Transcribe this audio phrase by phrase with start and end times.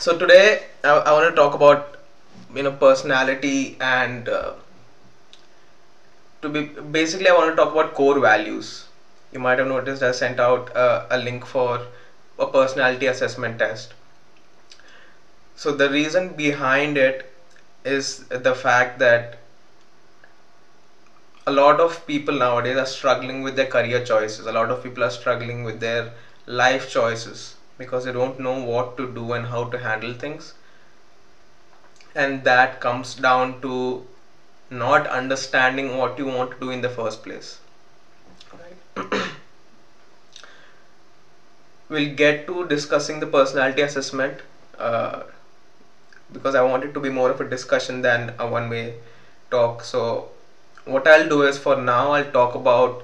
[0.00, 1.96] so today I, I want to talk about
[2.54, 4.52] you know personality and uh,
[6.42, 6.62] to be
[6.96, 8.86] basically I want to talk about core values.
[9.32, 11.80] You might have noticed I sent out uh, a link for
[12.38, 13.94] a personality assessment test.
[15.54, 17.30] So the reason behind it
[17.84, 19.36] is the fact that
[21.46, 24.46] a lot of people nowadays are struggling with their career choices.
[24.46, 26.10] A lot of people are struggling with their
[26.46, 30.54] life choices because they don't know what to do and how to handle things.
[32.14, 34.06] And that comes down to
[34.70, 37.58] not understanding what you want to do in the first place.
[38.52, 39.12] Right.
[41.88, 44.40] we'll get to discussing the personality assessment
[44.78, 45.22] uh,
[46.32, 48.94] because I want it to be more of a discussion than a one way
[49.50, 49.84] talk.
[49.84, 50.30] So,
[50.84, 53.02] what I'll do is for now, I'll talk about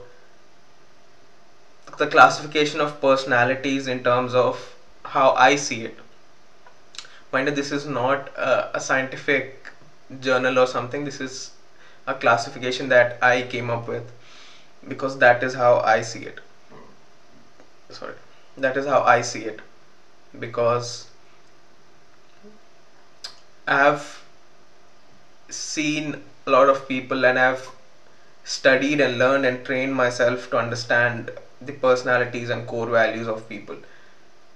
[1.98, 4.74] the classification of personalities in terms of
[5.04, 5.98] how I see it.
[7.32, 9.70] Mind you, this is not a, scientific
[10.20, 11.50] journal or something, this is
[12.06, 14.10] a classification that I came up with
[14.86, 16.40] because that is how I see it.
[17.90, 18.14] Sorry,
[18.56, 19.60] that is how I see it
[20.38, 21.08] because
[23.66, 24.22] I have
[25.48, 27.68] seen a lot of people and I've
[28.44, 33.76] studied and learned and trained myself to understand the personalities and core values of people.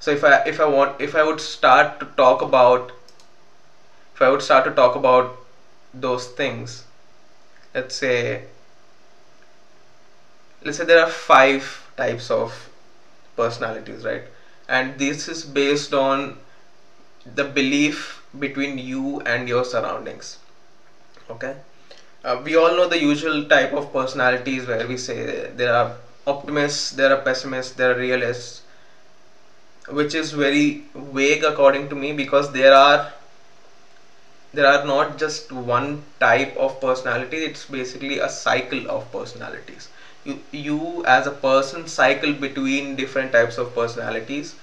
[0.01, 2.93] So if I if I want if I would start to talk about
[4.15, 5.37] if I would start to talk about
[5.93, 6.85] those things,
[7.75, 8.43] let's say
[10.65, 12.69] let's say there are five types of
[13.37, 14.25] personalities, right?
[14.69, 16.37] And this is based on
[17.27, 20.39] the belief between you and your surroundings
[21.31, 21.57] okay
[22.25, 25.93] uh, we all know the usual type of personalities where we say there are
[26.33, 28.63] optimists there are pessimists there are realists
[29.89, 33.13] which is very vague according to me because there are
[34.53, 39.89] there are not just one type of personality it's basically a cycle of personalities.
[40.25, 44.55] You you as a person cycle between different types of personalities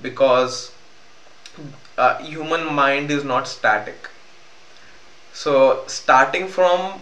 [0.00, 0.72] because
[1.96, 4.08] uh, human mind is not static.
[5.32, 7.00] So starting from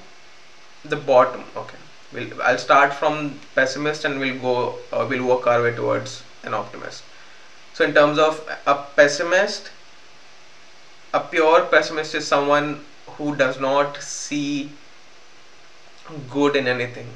[0.85, 1.79] the bottom okay
[2.17, 4.57] we'll, i'll start from pessimist and we'll go
[4.93, 7.03] uh, we'll work our way towards an optimist.
[7.75, 9.71] So in terms of a pessimist
[11.13, 12.85] a pure pessimist is someone
[13.17, 14.71] who does not see
[16.31, 17.09] good in anything.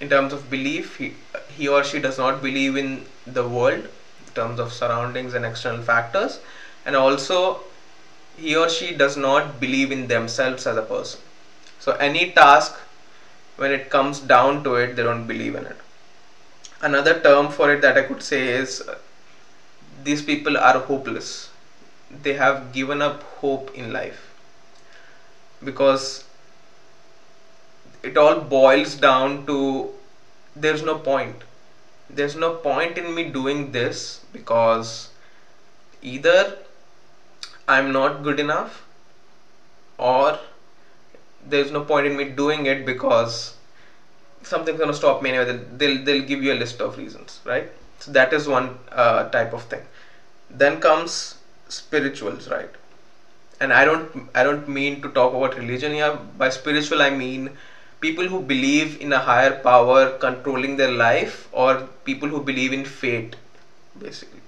[0.00, 1.14] In terms of belief he,
[1.56, 3.88] he or she does not believe in the world
[4.26, 6.38] in terms of surroundings and external factors.
[6.86, 7.60] And also
[8.36, 11.20] he or she does not believe in themselves as a person.
[11.80, 12.76] So any task
[13.58, 15.76] when it comes down to it they don't believe in it.
[16.80, 18.96] Another term for it that i could say is uh,
[20.02, 21.50] these people are hopeless.
[22.22, 24.32] They have given up hope in life.
[25.64, 26.24] Because
[28.02, 29.92] it all boils down to
[30.56, 31.44] there's no point.
[32.10, 35.08] There's no point in me doing this because
[36.02, 36.56] either
[37.68, 38.82] I'm not good enough
[39.98, 40.38] or
[41.48, 43.54] there's no point in me doing it because
[44.42, 45.60] something's gonna stop me anyway.
[45.76, 47.70] They'll they'll give you a list of reasons, right?
[48.00, 49.82] So that is one uh, type of thing.
[50.50, 51.36] Then comes
[51.68, 52.70] spirituals, right?
[53.60, 56.14] And I don't I don't mean to talk about religion here.
[56.38, 57.50] By spiritual I mean
[58.00, 62.84] people who believe in a higher power controlling their life or people who believe in
[62.84, 63.34] fate
[63.98, 64.40] basically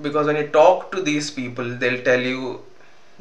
[0.00, 2.62] because when you talk to these people they'll tell you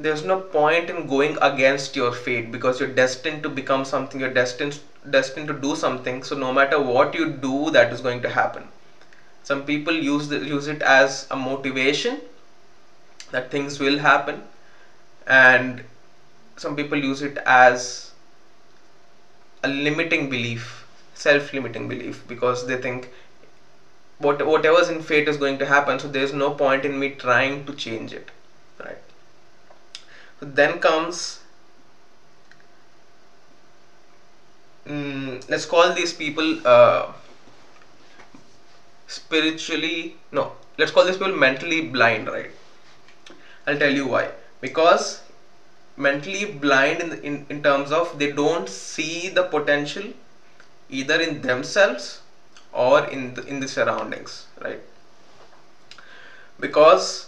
[0.05, 4.33] there's no point in going against your fate because you're destined to become something you're
[4.41, 4.79] destined
[5.17, 8.67] destined to do something so no matter what you do that is going to happen
[9.43, 12.21] some people use the, use it as a motivation
[13.31, 14.43] that things will happen
[15.27, 15.83] and
[16.57, 18.11] some people use it as
[19.63, 23.09] a limiting belief, self-limiting belief, because they think
[24.19, 25.99] what whatever's in fate is going to happen.
[25.99, 28.31] So there's no point in me trying to change it,
[28.83, 28.97] right?
[30.41, 31.39] Then comes
[34.85, 37.11] mm, let's call these people uh,
[39.07, 40.43] spiritually no
[40.77, 42.51] let's call these people mentally blind right?
[43.67, 44.31] I'll tell you why.
[44.61, 45.21] Because
[45.97, 50.13] mentally blind in, in, in terms of they don't see the potential
[50.89, 52.21] either in themselves
[52.73, 54.81] or in the, in the surroundings right?
[56.59, 57.27] Because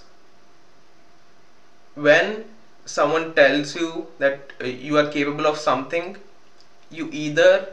[1.95, 2.45] when
[2.86, 6.18] someone tells you that uh, you are capable of something
[6.89, 7.68] you either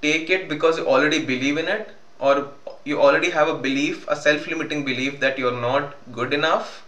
[0.00, 2.48] take it because you already believe in it or
[2.84, 6.82] you already have a belief a self-limiting belief that you're not good enough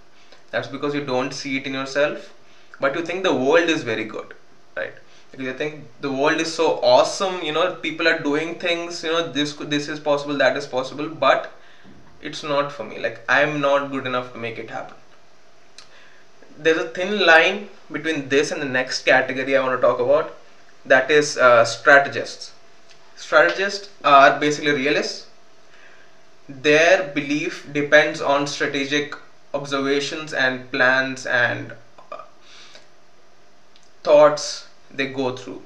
[0.51, 2.33] that's because you don't see it in yourself
[2.81, 4.35] but you think the world is very good
[4.77, 4.93] right?
[5.31, 9.11] Because you think the world is so awesome you know people are doing things you
[9.11, 11.51] know this this is possible that is possible but
[12.23, 14.97] it's not for me like i'm not good enough to make it happen
[16.59, 20.35] there's a thin line between this and the next category i want to talk about.
[20.87, 22.53] That is uh, strategists.
[23.17, 25.27] Strategists are basically realists.
[26.49, 29.15] Their belief depends on strategic
[29.53, 31.73] observations and plans and
[32.11, 32.23] uh,
[34.05, 35.62] thoughts they go through.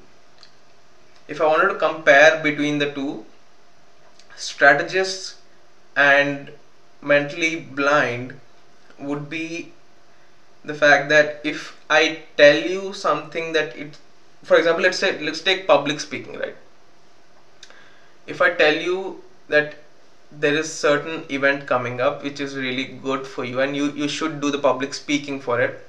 [1.29, 3.25] If i wanted to compare between the two
[4.35, 5.35] strategists
[5.95, 6.51] and
[7.01, 8.39] mentally blind
[8.97, 9.71] would be
[10.63, 13.97] the fact that if i tell you something that it
[14.43, 16.55] for example let's say let's take public speaking right?
[18.27, 19.75] If i tell you that
[20.31, 24.07] there is certain event coming up which is really good for you and you you
[24.07, 25.79] should do the public speaking for it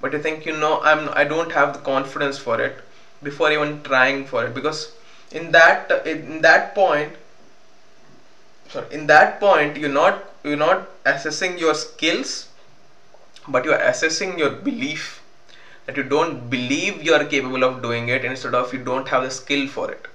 [0.00, 2.80] but you think you know i'm i don't have the confidence for it
[3.22, 4.90] before even trying for it because
[5.30, 7.12] in that in that point
[8.70, 12.47] sorry in that point you're not you're not assessing your skills
[13.48, 15.22] but you're assessing your belief
[15.86, 19.22] that you don't believe you are capable of doing it instead of you don't have
[19.22, 20.06] the skill for it.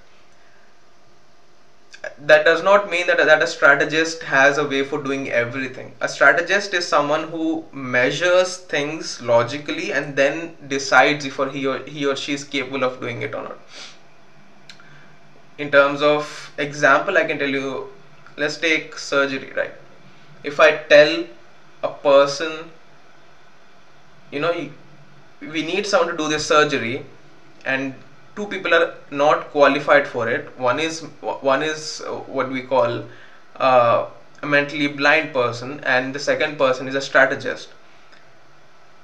[2.18, 5.94] That does not mean that, that a strategist has a way for doing everything.
[6.00, 11.78] A strategist is someone who measures things logically and then decides if or he or
[11.86, 13.56] he or she is capable of doing it or not.
[15.58, 16.26] In terms of
[16.64, 17.88] example i can tell you
[18.36, 19.72] let's take surgery right?
[20.42, 21.24] If i tell
[21.82, 22.70] a person
[24.34, 24.52] you know
[25.40, 27.04] we need someone to do this surgery
[27.64, 27.94] and
[28.36, 30.56] two people are not qualified for it.
[30.58, 33.04] One is one is what we call
[33.56, 34.06] uh,
[34.42, 37.68] a mentally blind person and the second person is a strategist.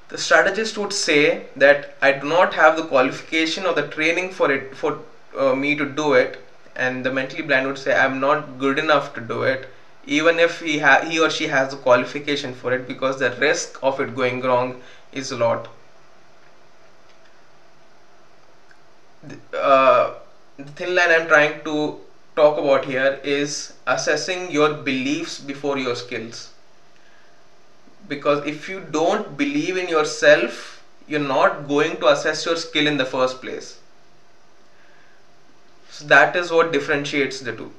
[0.09, 4.51] The strategist would say that i do not have the qualification or the training for
[4.51, 4.99] it for
[5.39, 6.37] uh, me to do it.
[6.77, 9.67] And the mentally blind would say i'm not good enough to do it
[10.05, 13.79] even if he ha- he or she has the qualification for it because the risk
[13.83, 14.77] of it going wrong
[15.13, 15.69] is a lot.
[19.55, 20.15] Uh,
[20.57, 22.01] the thin line I'm trying to
[22.37, 26.51] talk about here is assessing your beliefs before your skills.
[28.09, 32.97] Because if you don't believe in yourself, you're not going to assess your skill in
[32.97, 33.79] the first place.
[35.91, 37.73] So that is what differentiates the two.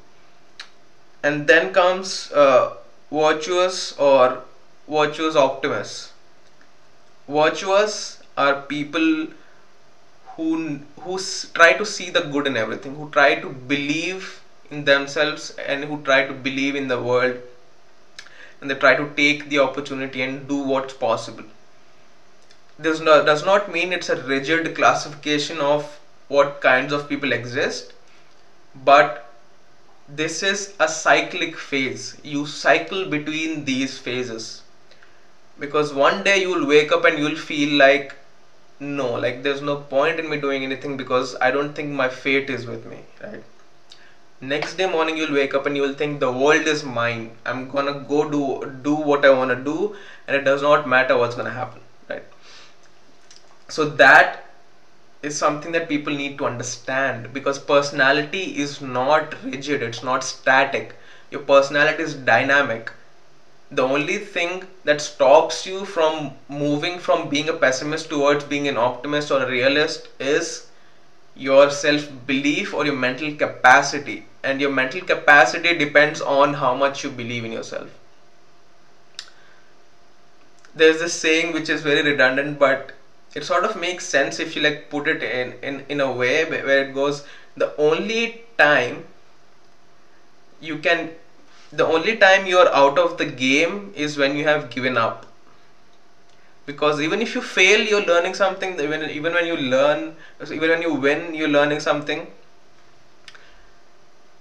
[1.24, 2.76] And then comes uh,
[3.12, 4.44] virtuous or
[4.88, 6.11] virtuous optimists
[7.38, 7.96] virtuous
[8.38, 9.08] are people
[10.36, 10.48] who
[11.06, 11.20] who
[11.60, 14.28] try to see the good in everything who try to believe
[14.70, 17.40] in themselves and who try to believe in the world.
[18.60, 21.46] And they try to take the opportunity and do what's possible.
[22.78, 27.94] This no, does not mean it's a rigid classification of what kinds of people exist
[28.76, 29.34] but
[30.08, 32.18] this is a cyclic phase.
[32.24, 34.62] You cycle between these phases
[35.64, 38.16] because one day you will wake up and you will feel like
[38.80, 42.50] no like there's no point in me doing anything because i don't think my fate
[42.50, 43.44] is with me right?
[44.42, 47.36] Next day morning you'll wake up and you will think the world is mine.
[47.46, 48.42] I'm gonna go do
[48.88, 49.96] do what i want to do
[50.28, 52.24] and it does not matter what's gonna happen right?
[53.70, 54.46] So that
[55.24, 60.96] is something that people need to understand because personality is not rigid it's not static.
[61.32, 62.92] Your personality is dynamic
[63.72, 68.78] the only thing that stops you from moving from being a pessimist towards being an
[68.78, 70.68] optimist or a realist is
[71.36, 74.26] your self belief or your mental capacity.
[74.44, 77.90] And your mental capacity depends on how much you believe in yourself.
[80.76, 82.92] There's this saying which is very redundant but
[83.34, 86.44] it sort of makes sense if you like put it in in, in a way
[86.46, 87.24] where it goes
[87.56, 89.06] the only time
[90.60, 91.10] you can
[91.72, 95.26] the only time you are out of the game is when you have given up.
[96.66, 98.80] Because even if you fail you're learning something.
[98.80, 102.28] Even even when you learn even when you win you're learning something.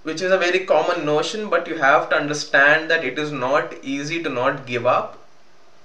[0.03, 3.73] Which is a very common notion but you have to understand that it is not
[3.83, 5.17] easy to not give up.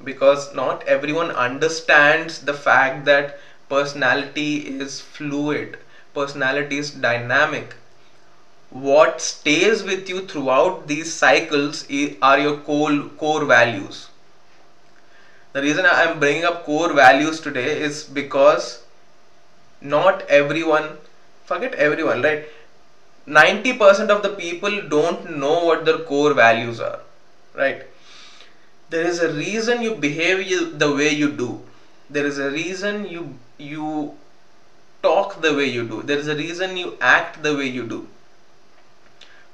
[0.05, 3.39] Because not everyone understands the fact that
[3.69, 5.79] personality is fluid.
[6.15, 7.77] Personality is dynamic
[8.71, 11.87] what stays with you throughout these cycles
[12.23, 14.09] are your core, core values.
[15.53, 18.83] The reason I am bringing up core values today is because
[19.81, 20.99] not everyone,
[21.45, 22.47] forget everyone, right?
[23.27, 27.01] 90% of the people don't know what their core values are
[27.55, 27.83] right
[28.91, 31.61] there is a reason you behave the way you do
[32.09, 34.15] there is a reason you you
[35.03, 38.07] talk the way you do there is a reason you act the way you do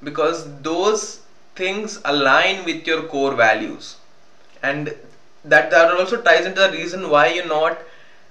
[0.03, 1.21] because those
[1.55, 3.97] things align with your core values.
[4.63, 4.95] And
[5.45, 7.79] that that also ties into the reason why you're not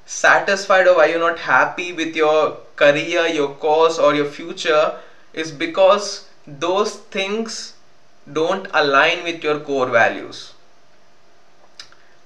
[0.06, 4.98] satisfied or why you're not happy with your career your course or your future
[5.34, 7.74] is because those things
[8.32, 10.54] don't align with your core values.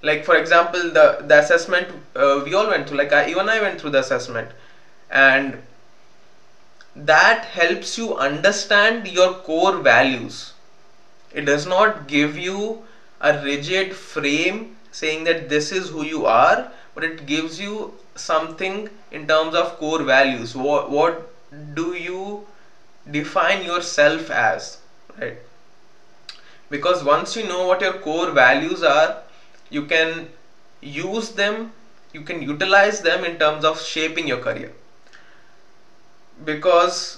[0.02, 3.60] Like for example the the assessment uh, we all went through like I, even i
[3.62, 4.50] went through the assessment.
[5.10, 5.62] And
[6.96, 10.54] that helps you understand your core values.
[11.34, 12.84] It does not give you
[13.20, 18.90] a rigid frame saying that this is who you are but it gives you something
[19.12, 20.56] in terms of core values.
[20.56, 21.30] What, what
[21.74, 22.48] do you
[23.12, 24.78] define yourself as
[25.20, 25.38] right?
[26.70, 29.22] Because once you know what your core values are
[29.70, 30.30] you can
[30.82, 31.72] use them
[32.14, 34.72] you can utilize them in terms of shaping your career
[36.44, 37.18] because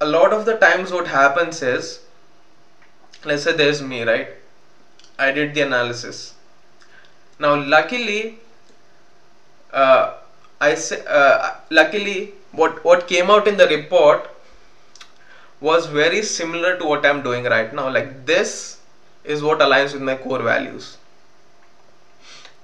[0.00, 2.00] a lot of the times what happens is
[3.24, 4.32] let's say there's me right
[5.18, 6.34] i did the analysis
[7.38, 8.20] now luckily
[9.72, 10.14] uh,
[10.60, 12.18] i say uh, luckily
[12.60, 14.28] what what came out in the report
[15.60, 17.88] was very similar to what I'm doing right now.
[17.88, 18.78] Like this
[19.24, 20.96] is what aligns with my core values.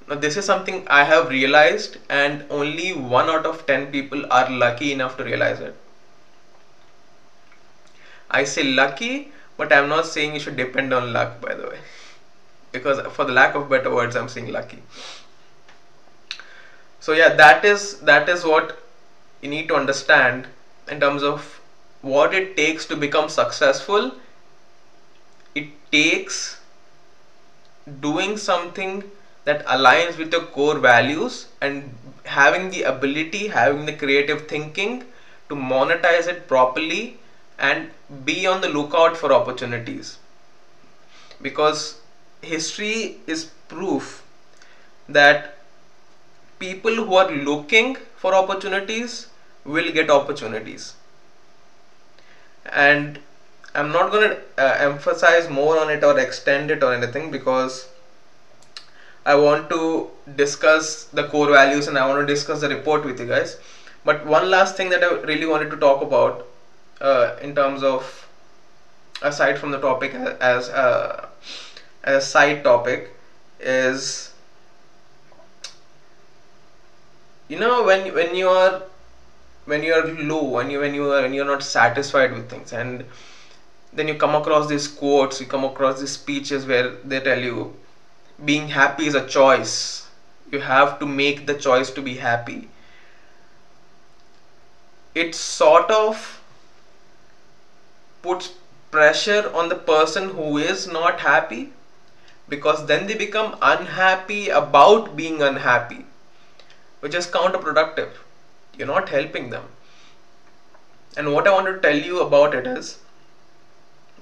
[0.09, 4.51] Now this is something I have realized and only 1 out of 10 people are
[4.51, 5.77] lucky enough to realize it.
[8.31, 11.79] I say lucky but I'm not saying you should depend on luck by the way.
[12.73, 14.83] Because for the lack of better words I'm saying lucky.
[17.01, 18.79] So yeah that is that is what
[19.43, 20.47] you need to understand
[20.91, 21.61] in terms of
[22.01, 24.13] what it takes to become successful
[25.55, 26.61] it takes
[28.01, 29.03] doing something
[29.49, 31.95] that aligns with your core values and
[32.39, 34.95] having the ability having the creative thinking
[35.49, 37.03] to monetize it properly
[37.59, 37.91] and
[38.25, 40.19] be on the lookout for opportunities.
[41.41, 42.01] Because
[42.43, 44.23] history is proof
[45.09, 45.57] that
[46.59, 49.29] people who are looking for opportunities
[49.65, 50.95] will get opportunities.
[52.67, 53.19] And
[53.75, 57.89] I'm not going to uh, emphasize more on it or extend it or anything because
[59.29, 63.21] I want to discuss the core values and I want to discuss the report with
[63.21, 63.59] you guys.
[64.05, 66.47] But one last thing that I really wanted to talk about
[67.01, 68.27] uh, in terms of
[69.21, 71.29] aside from the topic as, uh,
[72.05, 73.11] as a side topic
[73.61, 74.31] is
[77.49, 78.83] you know when when you are
[79.65, 83.05] when you're low when you when you are when you're not satisfied with things and
[83.93, 87.75] then you come across these quotes you come across these speeches where they tell you
[88.45, 90.07] being happy is a choice.
[90.51, 92.69] You have to make the choice to be happy.
[95.15, 96.41] It sort of
[98.23, 98.51] puts
[98.93, 101.73] pressure on the person who is not happy
[102.49, 106.05] because then they become unhappy about being unhappy
[107.01, 108.11] which is counterproductive.
[108.77, 109.65] You're not helping them.
[111.19, 112.97] And what i want to tell you about it is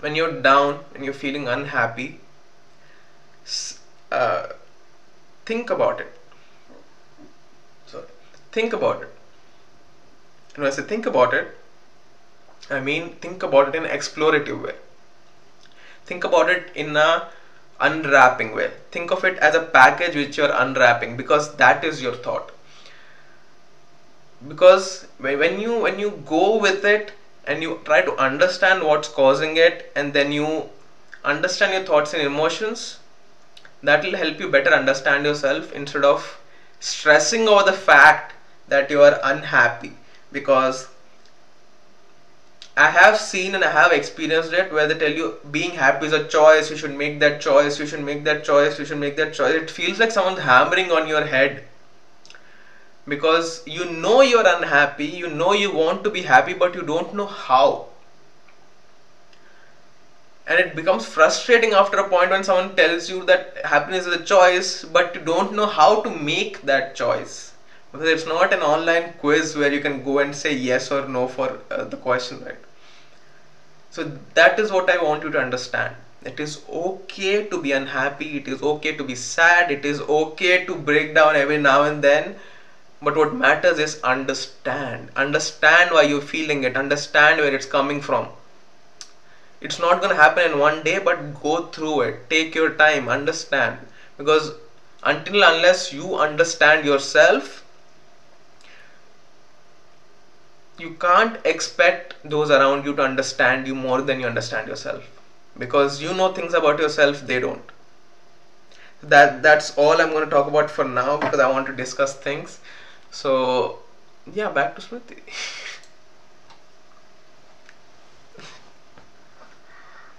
[0.01, 2.19] when you're down and you're feeling unhappy
[4.17, 4.47] uh,
[5.47, 6.11] think about it.
[7.87, 8.05] Sorry.
[8.53, 9.11] Think about it.
[10.55, 11.47] And when i say think about it
[12.77, 14.75] i mean think about it in explorative way.
[16.07, 17.29] Think about it in a
[17.81, 18.71] unwrapping way.
[18.91, 22.51] Think of it as a package which you're unwrapping because that is your thought.
[24.47, 27.13] Because when you when you go with it
[27.45, 30.67] and you try to understand what's causing it and then you
[31.25, 32.99] understand your thoughts and emotions
[33.83, 36.39] that will help you better understand yourself instead of
[36.81, 38.35] stressing over the fact
[38.69, 39.93] that you are unhappy
[40.33, 40.89] because
[42.77, 46.13] I have seen and I have experienced it where they tell you being happy is
[46.13, 49.17] a choice, you should make that choice, you should make that choice, you should make
[49.17, 49.55] that choice.
[49.55, 51.65] It feels like someone's hammering on your head
[53.09, 57.15] because you know you're unhappy, you know you want to be happy, but you don't
[57.15, 57.87] know how.
[60.47, 64.25] And it becomes frustrating after a point when someone tells you that happiness is a
[64.25, 67.53] choice, but you don't know how to make that choice.
[67.93, 71.27] Because it's not an online quiz where you can go and say yes or no
[71.27, 72.59] for uh, the question, right?
[73.91, 75.95] So that is what I want you to understand.
[76.25, 80.59] It is okay to be unhappy, it is okay to be sad, it is okay
[80.59, 82.35] to break down every now and then
[83.03, 88.29] but what matters is understand understand why you're feeling it understand where it's coming from
[89.67, 92.31] it's not going to happen in one day but go through it.
[92.31, 93.87] Take your time understand.
[94.17, 94.51] Because
[95.03, 97.63] until unless you understand yourself
[100.79, 105.03] you can't expect those around you to understand you more than you understand yourself.
[105.59, 107.73] Because you know things about yourself they don't.
[109.03, 112.15] That that's all i'm going to talk about for now because i want to discuss
[112.15, 112.59] things.
[113.11, 113.79] So
[114.33, 115.19] yeah back to smriti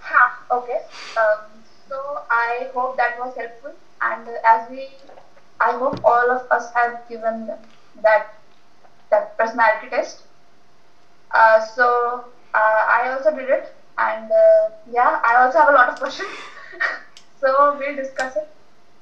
[0.00, 0.80] ha, okay
[1.16, 1.96] um, so
[2.30, 4.88] i hope that was helpful and as we
[5.60, 7.48] i hope all of us have given
[8.02, 8.26] that
[9.10, 10.24] that personality test
[11.34, 12.24] uh, so
[12.54, 13.66] uh, I also did it,
[13.98, 16.30] and uh, yeah, I also have a lot of questions.
[17.40, 18.48] so we'll discuss it.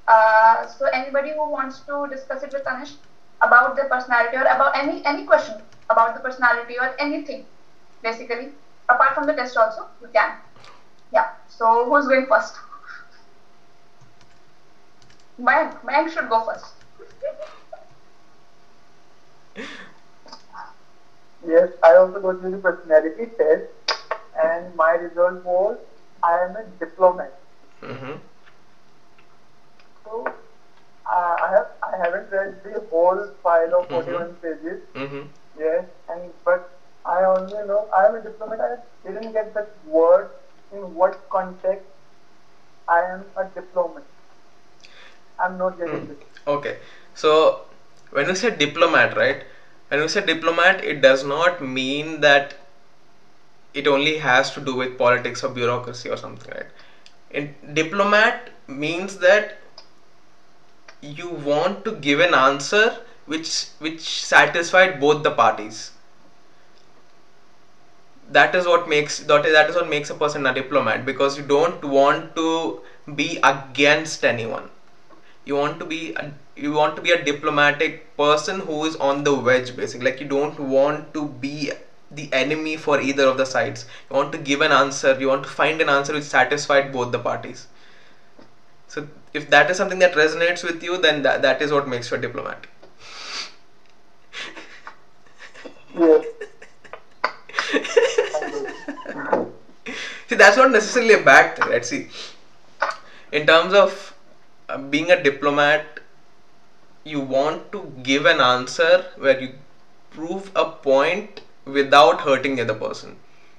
[0.08, 2.96] Uh, so anybody who wants to discuss it with Anish
[3.40, 7.46] about the personality or about any any question about the personality or anything,
[8.02, 8.52] basically,
[8.88, 10.38] apart from the test also, you can.
[11.10, 11.28] Yeah.
[11.46, 12.54] So who's going first?
[15.38, 16.74] Mayank, Mayank should go first.
[21.44, 23.64] Yes, I also go through the personality test,
[24.34, 25.76] and my result was
[26.22, 27.32] I am a diplomat.
[27.82, 28.14] mm-hmm.
[30.04, 30.24] So
[31.06, 34.40] uh, I have I haven't read the whole file of 41 Mhm.
[34.42, 34.78] pages.
[34.94, 35.22] Mm-hmm.
[35.58, 36.60] Yes, and but
[37.04, 38.60] I only know I am a diplomat.
[38.60, 40.28] I didn't get that word
[40.72, 41.86] in what context
[42.88, 44.04] I am a diplomat.
[45.38, 46.12] I'm not getting hmm.
[46.12, 46.26] it.
[46.46, 46.78] Okay,
[47.14, 47.62] so
[48.10, 49.44] when you say diplomat, right?
[49.88, 52.54] When you say diplomat, it does not mean that
[53.74, 56.66] it only has to do with politics or bureaucracy or something, right?
[57.30, 59.58] In diplomat means that
[61.02, 65.90] you want to give an answer which which satisfied both the parties.
[68.30, 71.36] That is what makes that is, that is what makes a person a diplomat because
[71.38, 72.80] you don't want to
[73.14, 74.68] be against anyone.
[75.44, 79.24] You want to be a, you want to be a diplomatic person who is on
[79.24, 80.06] the wedge basically.
[80.10, 81.72] Like you don't want to be
[82.10, 83.86] the enemy for either of the sides.
[84.10, 87.12] You want to give an answer you want to find an answer which satisfied both
[87.12, 87.66] the parties.
[88.88, 92.10] So if that is something that resonates with you then that, that is what makes
[92.10, 92.66] you a diplomat.
[95.94, 96.26] Yes.
[100.28, 101.84] see that's not necessarily a bad thing right?
[101.84, 102.08] See
[103.32, 104.14] in terms of
[104.68, 106.00] uh, being a diplomat
[107.04, 109.54] you want to give an answer where you
[110.10, 113.16] prove a point without hurting the other person.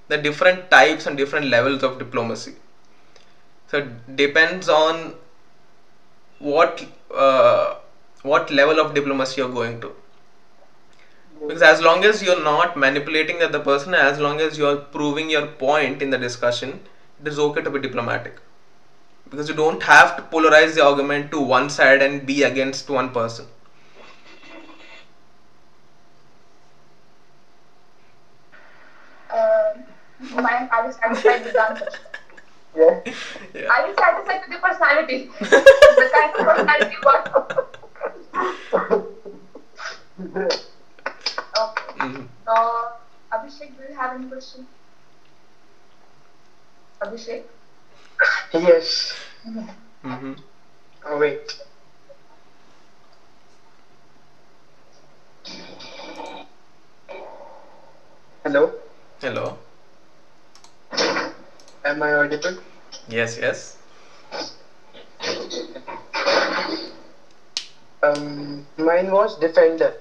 [0.10, 2.56] The different types and different levels of diplomacy.
[3.68, 5.16] So it depends on
[6.40, 7.76] what uh,
[8.24, 9.92] what level of diplomacy you're going to
[11.46, 15.30] because as long as you're not manipulating the other person as long as you're proving
[15.30, 16.80] your point in the discussion
[17.22, 18.40] it is okay to be diplomatic
[19.30, 23.12] because you don't have to polarize the argument to one side and be against one
[23.12, 23.48] person
[29.30, 29.84] Um,
[30.22, 31.88] Mayank, are you satisfied with the answer?
[32.76, 33.16] Yes.
[33.54, 33.68] yeah.
[33.68, 35.30] Are you satisfied with the personality?
[35.40, 37.78] the kind of personality you got?
[40.36, 40.68] Yes.
[41.58, 42.00] Okay.
[42.00, 42.28] Mhm.
[42.46, 42.56] So,
[43.68, 44.66] Abhishek, do you have any question?
[47.02, 47.44] Abhishek?
[48.54, 49.14] Yes.
[50.04, 50.34] Mm-hmm.
[51.06, 51.56] Oh, wait.
[58.44, 58.72] Hello.
[59.22, 59.58] hello
[61.84, 62.56] Am I audible?
[63.08, 63.78] yes yes
[68.04, 69.94] Um, mine was defender.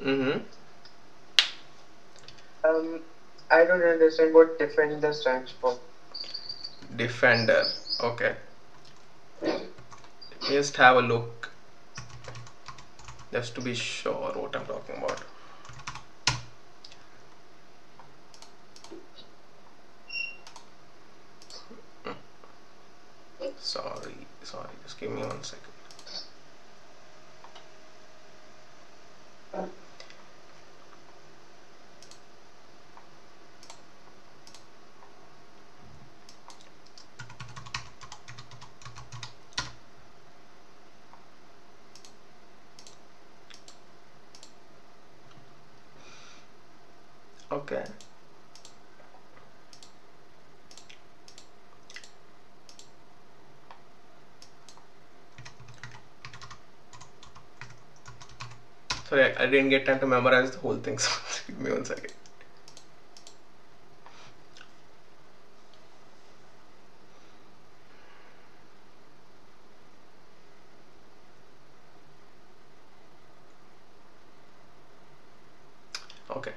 [0.00, 0.38] mm-hmm.
[2.64, 3.00] Um,
[3.50, 5.76] I don't understand what defender stands for.
[6.96, 7.64] defender
[8.00, 8.34] okay.
[10.48, 11.50] Just have a look.
[13.32, 15.20] Just to be sure what i'm talking about.
[23.58, 25.72] Sorry sorry just give me one second
[47.50, 47.84] okay
[59.08, 61.10] so sorry I, didn't get time to memorize the whole thing so
[61.46, 62.12] give me one second.
[76.30, 76.52] Okay.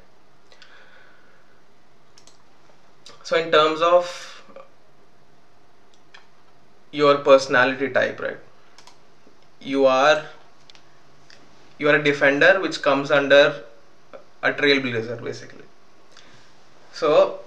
[3.23, 4.43] So in terms of
[6.91, 8.37] your personality type right
[9.59, 10.23] you are
[11.77, 13.63] you are a defender which comes under
[14.43, 15.65] a trailblazer basically.
[16.93, 17.39] So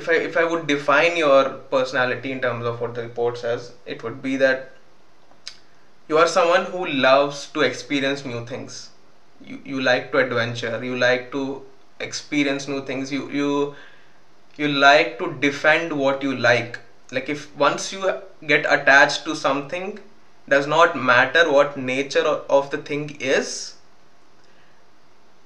[0.00, 1.42] if i if i would define your
[1.74, 4.70] personality in terms of what the report says it would be that
[6.08, 8.90] you are someone who loves to experience new things.
[9.40, 10.82] You, you like to adventure.
[10.82, 11.62] You like to
[12.00, 13.10] experience new things.
[13.12, 13.74] You you
[14.56, 16.78] you like to defend what you like.
[17.10, 18.12] Like if once you
[18.46, 19.98] get attached to something
[20.52, 22.24] does not matter what nature
[22.58, 23.52] of the thing is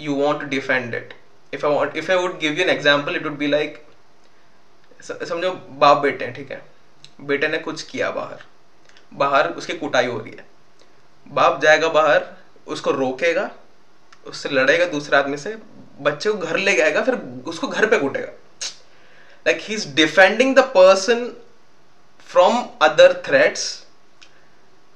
[0.01, 1.14] you want to defend it
[1.53, 3.83] if i want if i would give you an example it would be like
[5.01, 6.62] समझो बाप बेटे हैं ठीक है
[7.27, 8.42] बेटे ने कुछ किया बाहर
[9.14, 10.45] बाहर उसकी कुटाई हो रही है
[11.27, 12.25] बाप जाएगा बाहर
[12.75, 13.51] उसको रोकेगा
[14.27, 15.57] उससे लड़ेगा दूसरे आदमी से
[16.09, 17.14] बच्चे को घर ले जाएगा फिर
[17.53, 18.33] उसको घर पे कूटेगा
[19.47, 21.37] like he's defending the person
[22.19, 23.86] from other threats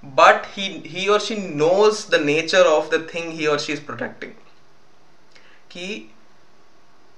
[0.02, 3.80] but he he or she knows the nature of the thing he or she is
[3.80, 4.30] protecting.
[5.70, 6.10] कि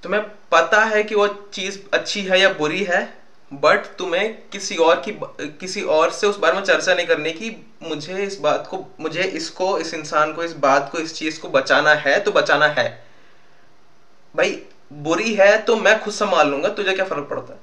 [0.03, 5.01] तुम्हें पता है कि वो चीज़ अच्छी है या बुरी है बट तुम्हें किसी और
[5.09, 7.51] की, किसी और से उस बारे में चर्चा नहीं करने की
[7.83, 11.49] मुझे इस बात को, मुझे इसको, इस इंसान को, इस बात को, इस चीज़ को
[11.49, 13.05] बचाना है तो बचाना है।
[14.37, 17.53] भाई, बुरी है तो मैं खुद संभाल लूँगा, तुझे क्या फ़र्क पड़ता?
[17.53, 17.61] है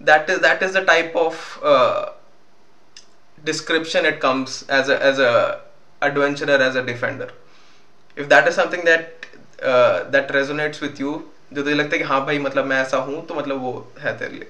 [0.00, 1.58] that is that is the type of
[3.44, 5.58] description it comes as a as a
[6.02, 7.28] adventurer as a defender.
[8.16, 9.26] If that is something that
[9.62, 11.20] uh, that resonates with you
[11.52, 14.16] जो तुझे लगता है कि हाँ भाई मतलब मैं ऐसा हूँ तो मतलब वो है
[14.18, 14.46] तेरे लिए।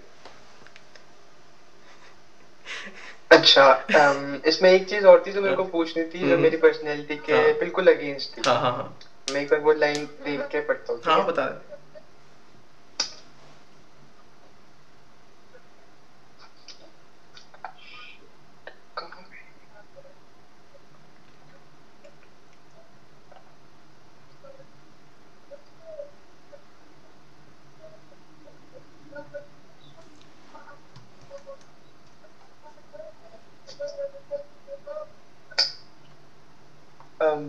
[3.32, 6.56] अच्छा um, इसमें एक चीज़ और थी जो मेरे को पूछनी थी जो हम्म। मेरी
[6.56, 8.92] पर्सनैलिटी के हाँ। बिल्कुल अगेंस्ट थी। हाँ हाँ हाँ।
[9.32, 11.00] मैं एक बार वो लाइन देख के पढ़ता हूँ?
[11.04, 11.75] हाँ बता दे।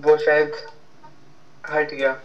[0.06, 0.52] वो शायद
[1.64, 2.16] हट गया।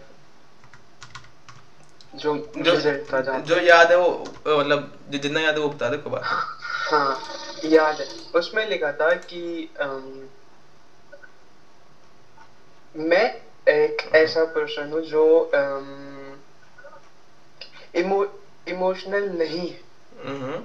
[2.15, 2.79] जो जो
[3.21, 4.09] था जो याद है वो
[4.47, 6.23] मतलब जितना याद है वो बता दे बात।
[6.91, 7.17] हाँ
[7.65, 10.27] याद है। उसमें लिखा था कि अम,
[12.95, 13.25] मैं
[13.67, 15.23] एक ऐसा पर्सन हूँ जो
[17.95, 18.25] इमो
[18.67, 19.79] इमोशनल नहीं है।
[20.25, 20.61] हम्म।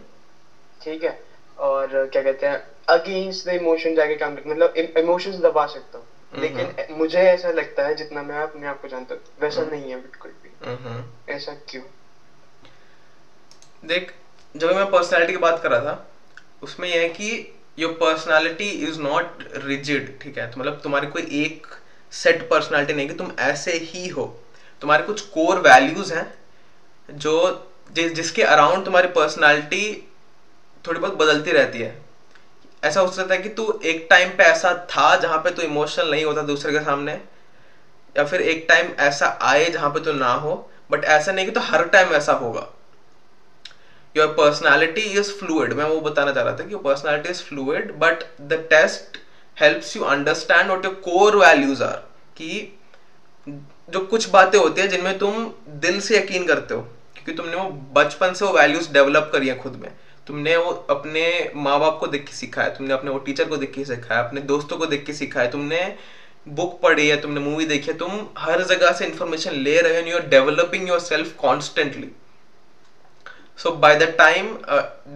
[0.81, 1.19] ठीक है?
[1.59, 2.59] और क्या कहते हैं
[2.89, 7.95] अगेंस्ट द इमोशन जाके काम मतलब इमोशंस दबा सकता हूँ। लेकिन मुझे ऐसा लगता है
[7.95, 11.85] जितना मैं अपने आप को जानता हूँ वैसा नहीं है बिल्कुल भी। हम्म। ऐसा क्यों?
[13.85, 14.14] देख
[14.57, 16.09] जब मैं पर्सनालिटी की बात कर रहा था
[16.62, 20.51] उसमें यह है कि your personality is not rigid ठीक है?
[20.51, 21.67] तो मतलब तुम्हारी कोई एक
[22.12, 24.25] सेट पर्सनालिटी नहीं कि तुम ऐसे ही हो।
[24.81, 26.27] तुम्हारे कुछ कोर वैल्यूज़ हैं
[27.11, 27.35] जो
[27.91, 30.05] जिस जिसके अराउंड तुम्हारी पर्सनालिटी
[30.87, 32.08] थोड़ी बहुत बदलती रहती है।
[32.83, 36.11] ऐसा हो सकता है कि तू एक टाइम पे ऐसा था जहाँ पे तू इमोशनल
[36.11, 37.12] नहीं होता दूसरे के सामने,
[38.14, 40.55] या फिर एक टाइम ऐसा आए जहाँ पे तू ना हो
[40.91, 42.67] बट ऐसा नहीं कि तो हर टाइम ऐसा होगा।
[44.14, 48.23] योर पर्सनैलिटी इज़ फ्लूइड मैं वो बताना चाह रहा था कि personality is fluid but
[48.43, 49.19] the test
[49.57, 52.03] helps you understand what your core values are
[52.37, 52.69] कि
[53.47, 56.81] जो कुछ बातें होती है जिनमें तुम दिल से यकीन करते हो,
[57.14, 59.91] क्योंकि तुमने वो बचपन से वो वैल्यूज़ डेवलप करी है खुद में।
[60.29, 61.25] तुमने वो अपने
[61.57, 64.14] माँ बाप को देख के सीखा है तुमने अपने वो टीचर को देख के सीखा
[64.14, 65.81] है अपने दोस्तों को देख के सीखा है तुमने
[66.47, 70.07] बुक पढ़ी है, तुमने मूवी देखी है, तुम हर जगह से इंफॉर्मेशन ले रहे हो
[70.09, 72.11] you are developing yourself constantly
[73.59, 74.55] so by the time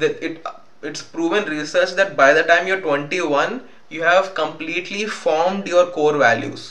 [0.01, 0.39] that it,
[0.83, 6.17] it's proven research that by the time you're 21 you have completely formed your core
[6.23, 6.63] values,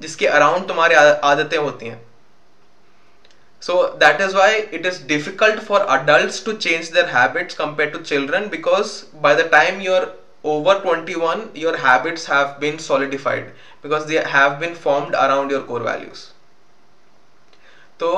[0.00, 2.00] जिसके अराउंड तुम्हारी आदतें होती हैं।
[3.62, 8.02] So that is why it is difficult for adults to change their habits compared to
[8.02, 8.94] children because
[9.26, 10.08] by the time you're
[10.44, 15.84] over 21 your habits have been solidified because they have been formed around your core
[15.84, 16.28] values
[18.00, 18.10] तो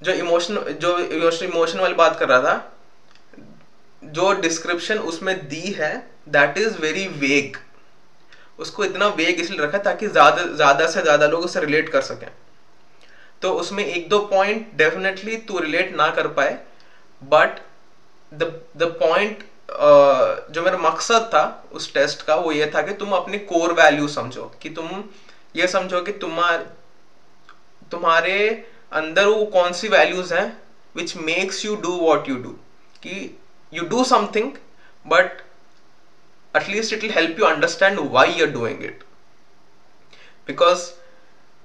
[0.00, 0.98] जो emotion जो
[1.44, 5.94] emotion वाली बात कर रहा था जो description उसमें दी है
[6.36, 7.56] दैट इज़ वेरी वेग
[8.58, 12.00] उसको इतना वेग इसलिए रखा है ताकि ज़्यादा ज़्यादा से ज़्यादा लोग उससे रिलेट कर
[12.02, 12.26] सकें
[13.42, 16.58] तो उसमें एक दो पॉइंट डेफिनेटली तू रिलेट ना कर पाए
[17.22, 17.60] बट
[18.32, 19.44] द द पॉइंट
[20.54, 24.08] जो मेरा मकसद था उस टेस्ट का वो ये था कि तुम अपने कोर वैल्यू
[24.08, 25.04] समझो, कि तुम
[25.56, 26.64] ये समझो कि तुम्हारे
[27.90, 28.38] तुम्हारे
[28.92, 30.46] अंदर वो कौन सी वैल्यूज़ हैं
[30.96, 32.50] which makes you do what you do
[33.02, 33.38] कि
[33.72, 34.52] you do something
[35.04, 35.42] but
[36.54, 39.04] at least it will help you understand why you are doing it
[40.46, 40.90] because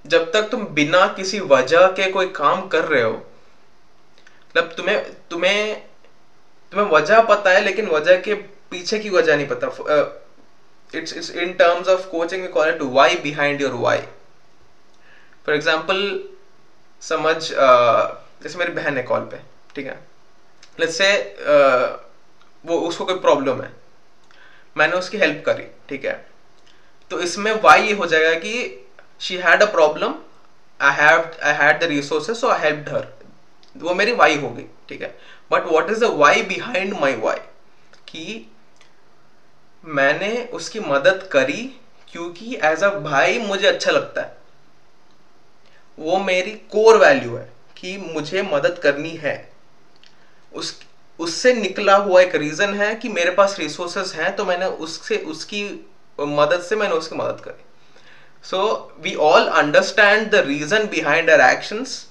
[0.05, 5.81] जब तक तुम बिना किसी वजह के कोई काम कर रहे हो मतलब तुम्हें तुम्हें
[6.71, 8.33] तुम्हें वजह पता है, लेकिन वजह के
[8.71, 9.67] पीछे की वजह नहीं पता।
[10.93, 13.97] It's it's in terms of coaching we call it why behind your why
[15.45, 15.99] for example
[17.01, 19.37] समझ जैसे मेरी बहन है कॉल पे,
[19.75, 19.99] ठीक है?
[20.79, 21.09] लेट्स से
[22.65, 23.71] वो, उसको कोई प्रॉब्लम है।
[24.75, 26.13] मैंने उसकी हेल्प करी, ठीक है?
[27.11, 28.53] तो इसमें वाई ये हो जाएगा कि
[29.21, 30.15] she had a problem
[30.79, 33.13] I have I had the resources so I help her
[33.75, 35.07] वो मेरी वाई हो गई, ठीक है?
[35.51, 37.39] But what is the why behind my why
[38.07, 38.51] कि
[39.83, 41.63] मैंने उसकी मदद करी
[42.11, 44.37] क्योंकि एज अ भाई मुझे अच्छा लगता है।
[45.97, 49.35] वो मेरी कोर वैल्यू है कि मुझे मदद करनी है।
[50.53, 50.73] उस,
[51.19, 55.63] उससे निकला हुआ एक रीजन है कि मेरे पास रिसोर्सेस हैं तो मैंने उससे, उसकी
[56.19, 57.64] मदद से मैंने उसकी मदद करी।
[58.45, 62.09] So we all understand the reason behind our actions,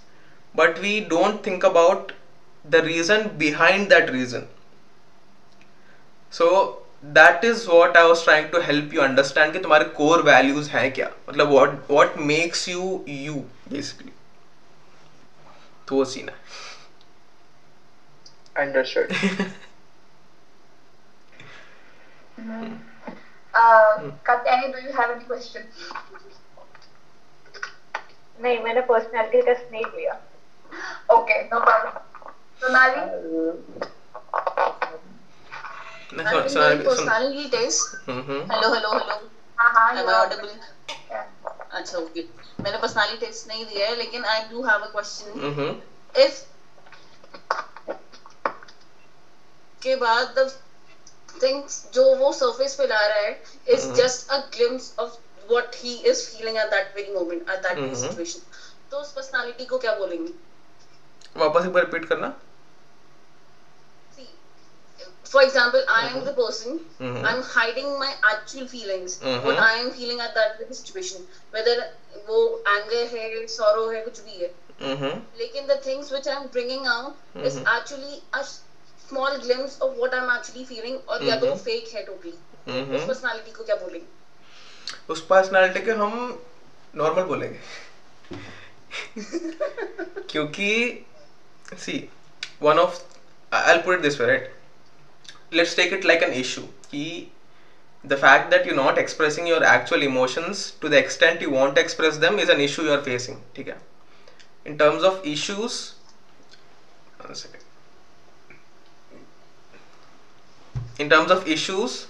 [0.52, 2.12] but we don't think about
[2.68, 4.48] the reason behind that reason.
[6.30, 10.70] So that is what I was trying to help you understand ki tumhare core values
[10.74, 12.86] hai kya matlab what what makes you
[13.18, 13.42] you
[13.74, 14.14] basically
[15.90, 16.42] to वो scene है
[18.62, 19.12] understood
[22.40, 22.74] hmm.
[23.54, 25.66] Uh, Katyani, do you have any question?
[28.42, 30.12] नहीं मैंने personality test नहीं लिया।
[31.14, 31.92] Okay no problem
[32.62, 33.00] Sonali
[36.88, 38.08] personality test
[38.52, 39.16] hello hello hello
[41.70, 42.20] अच्छा okay
[42.62, 45.80] मैंने personality test नहीं दिया है लेकिन I do have a question
[46.24, 46.42] if
[49.82, 50.38] के बाद
[51.42, 53.32] थिंग्स जो वो सरफेस पे ला रहा है
[53.68, 53.96] is Mhm.
[53.96, 55.16] Just a glimpse of
[55.50, 57.94] what he is feeling at that very moment at that Mhm.
[58.02, 58.40] Situation
[58.90, 60.32] तो उस पर्सनालिटी को क्या बोलेंगे
[61.36, 62.32] वापस एक बार रिपीट करना
[64.16, 64.26] See,
[65.24, 66.24] for example, I am Mhm.
[66.24, 66.76] the person.
[67.00, 67.24] Mhm.
[67.24, 69.16] I'm hiding my actual feelings.
[69.22, 69.44] Mhm.
[69.44, 71.24] What I am feeling at that very situation.
[71.50, 71.76] Whether
[72.28, 72.38] वो
[72.74, 74.50] anger है, sorrow है, कुछ भी है.
[74.82, 77.46] हम्म, लेकिन the things which I'm bringing out mm-hmm.
[77.46, 77.66] is Mhm.
[77.72, 78.44] actually a
[79.14, 81.62] small glimpse of what I'm actually feeling और या तो Mhm.
[81.68, 82.34] fake है totally.
[82.68, 84.06] उस हम्म। personality को क्या बोलेंगे?
[85.12, 86.12] उस पर्सनालिटी के हम
[86.96, 87.58] नॉर्मल बोलेंगे
[90.30, 90.70] क्योंकि
[91.84, 91.96] see
[92.62, 93.00] one of
[93.52, 94.52] I put it this way right
[95.52, 97.04] let's take it like an issue कि
[98.04, 101.82] the fact that you're not expressing your actual emotions to the extent you want to
[101.84, 103.76] express them is an issue you are facing ठीक है
[104.70, 105.78] in terms of issues
[107.22, 107.63] one second
[110.98, 112.06] in terms of issues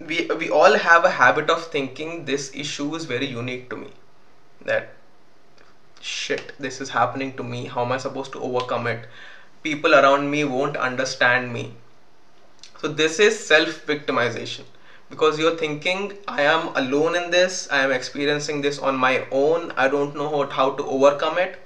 [0.00, 3.90] we we all have a habit of thinking this issue is very unique to me.
[4.64, 4.88] That
[6.00, 7.66] shit this is happening to me.
[7.66, 9.06] How am i supposed to overcome it?
[9.62, 11.74] People around me won't understand me.
[12.80, 14.64] So this is self victimization
[15.10, 17.68] because you're thinking i am alone in this.
[17.70, 19.72] I am experiencing this on my own.
[19.76, 21.58] I don't know how, how to overcome it.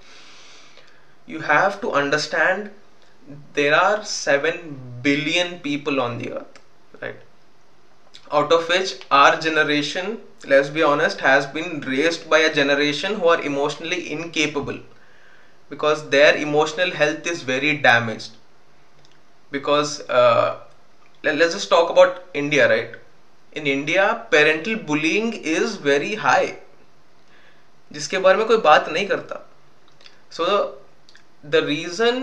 [1.26, 2.70] You have to understand
[3.53, 6.59] there are 7 billion people on the earth
[7.01, 7.19] right
[8.31, 10.19] out of which our generation
[10.51, 14.79] let's be honest has been raised by a generation who are emotionally incapable
[15.69, 18.31] because their emotional health is very damaged
[19.51, 20.59] because uh,
[21.23, 22.95] let, us just talk about india right
[23.53, 26.55] in india parental bullying is very high
[27.91, 29.45] जिसके बारे में कोई बात नहीं करता
[30.37, 30.47] so
[31.55, 32.19] the reason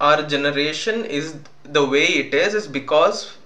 [0.00, 3.36] our generation is the way it is is because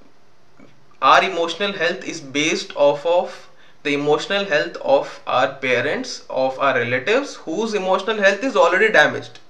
[1.02, 3.48] our emotional health is based off of
[3.82, 9.40] the emotional health of our parents of our relatives whose emotional health is already damaged.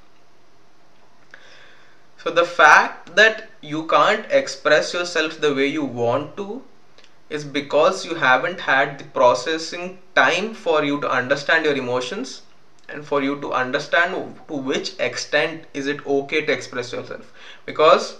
[2.22, 6.62] So the fact that you can't express yourself the way you want to
[7.30, 12.42] is because you haven't had the processing time for you to understand your emotions
[12.88, 14.14] and for you to understand
[14.48, 17.33] to which extent is it okay to express yourself
[17.66, 18.16] because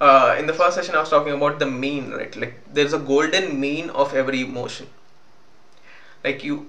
[0.00, 2.34] uh, in the first session I was talking about the mean, right?
[2.36, 4.86] Like there's a golden mean of every emotion.
[6.24, 6.68] Like you,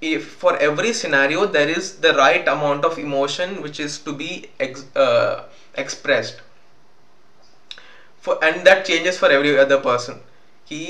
[0.00, 4.50] if for every scenario there is the right amount of emotion which is to be
[4.60, 6.40] ex, uh, expressed.
[8.20, 10.20] For and that changes for every other person.
[10.70, 10.80] कि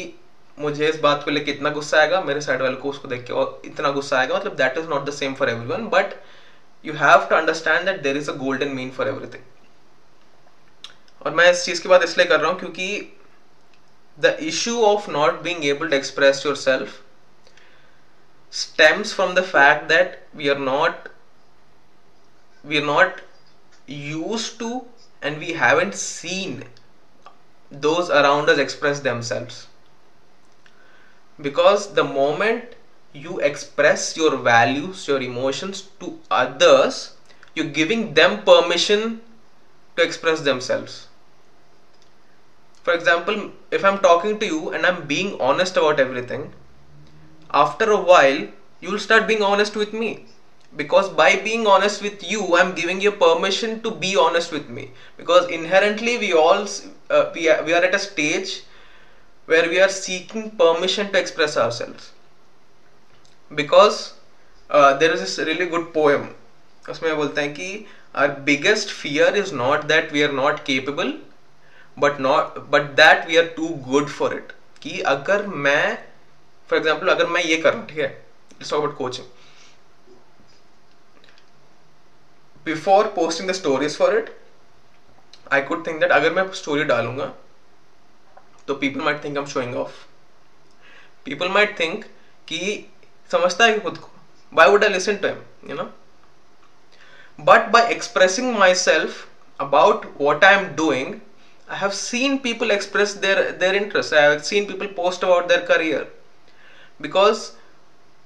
[0.60, 3.32] मुझे इस बात को लेकर इतना गुस्सा आएगा, मेरे साइड वाले को उसको देख के
[3.32, 6.14] और इतना गुस्सा आएगा मतलब that is not the same for everyone but
[6.84, 9.42] you have to understand that there is a golden mean for everything
[11.26, 12.88] और मैं इस चीज़ की बात इसलिए कर रहा हूँ क्योंकि
[14.18, 17.02] the issue of not being able to express yourself
[18.52, 21.08] stems from the fact that we are not,
[22.64, 23.20] we are not
[23.86, 24.86] used to
[25.22, 26.64] and we haven't seen
[27.72, 29.67] those around us express themselves.
[31.40, 32.74] Because the moment
[33.12, 37.14] you express your values your emotions to others
[37.54, 39.20] you're giving them permission
[39.96, 41.08] to express themselves.
[42.82, 46.52] For example if i'm talking to you and i'm being honest about everything
[47.52, 48.40] after a while
[48.80, 50.24] you will start being honest with me.
[50.76, 54.90] Because by being honest with you i'm giving you permission to be honest with me.
[55.16, 56.66] Because inherently we all
[57.10, 58.62] uh, we, are, we are at a stage
[59.48, 62.12] where we are seeking permission to express ourselves
[63.50, 64.14] because
[64.70, 66.26] uh, there is this really good poem
[66.88, 67.70] उसमें बोलते हैं कि
[68.14, 71.10] our biggest fear is not that we are not capable
[71.96, 75.96] but not but that we are too good for it कि अगर मैं
[76.70, 78.08] for example अगर मैं ये कर हूँ ठीक है
[78.60, 79.26] talk about coaching
[82.66, 84.30] before posting the stories for it
[85.52, 87.32] I could think that अगर मैं स्टोरी डालूँगा
[88.67, 90.05] तो people might think I am showing off
[91.25, 92.05] people might think
[92.47, 92.61] कि
[93.31, 94.09] समझता है कि खुद को
[94.53, 95.91] why would I listen to him you know
[97.39, 99.25] but bye expressing my self
[99.59, 101.21] about what I am doing,
[101.67, 104.13] I have seen people express their their interest.
[104.13, 106.07] I have seen people post about their career
[106.99, 107.43] because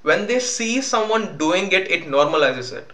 [0.04, 2.92] when they see someone doing it, it normalizes it.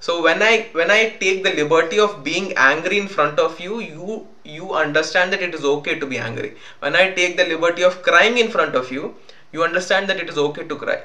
[0.00, 3.78] So when I when I take the liberty of being angry in front of you,
[3.80, 6.56] you you understand that it is okay to be angry.
[6.80, 9.14] When I take the liberty of crying in front of you,
[9.52, 11.02] you understand that it is okay to cry.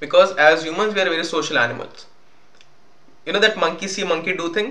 [0.00, 2.06] Because as humans, we are very social animals
[3.26, 4.68] you know that monkey see monkey do thing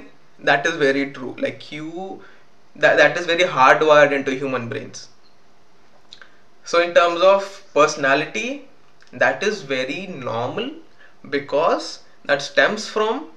[0.50, 2.22] that is very true like you
[2.76, 5.08] that, that is very hardwired into human brains
[6.64, 8.68] so in terms of personality
[9.12, 10.72] that is very normal
[11.30, 13.30] because that stems from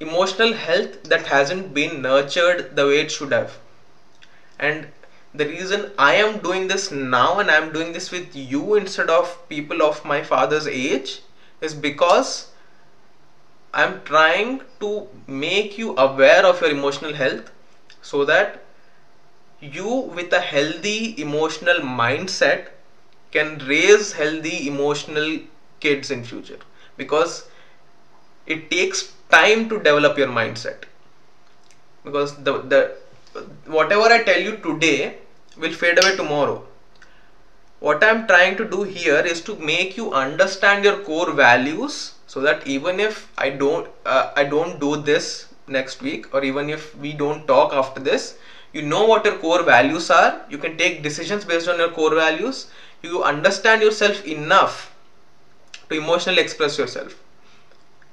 [0.00, 3.58] emotional health that hasn't been nurtured the way it should have.
[4.58, 4.88] And
[5.34, 9.08] the reason i am doing this now and i am doing this with you instead
[9.08, 11.22] of people of my father's age
[11.62, 12.48] is because
[13.74, 17.50] I'm trying to make you aware of your emotional health
[18.02, 18.64] so that
[19.60, 22.68] you, with a healthy emotional mindset,
[23.30, 25.38] can raise healthy emotional
[25.80, 26.58] kids in future
[26.96, 27.48] because
[28.46, 30.84] it takes time to develop your mindset.
[32.04, 32.96] Because the, the
[33.66, 35.16] whatever i tell you today
[35.56, 36.64] will fade away tomorrow.
[37.80, 42.40] What i'm trying to do here is to make you understand your core values so
[42.40, 46.94] that even if i don't uh, i don't do this next week or even if
[46.96, 48.34] we don't talk after this
[48.72, 50.40] you know what your core values are.
[50.48, 52.68] You can take decisions based on your core values.
[53.02, 54.91] You understand yourself enough
[55.92, 57.22] to emotionally express yourself.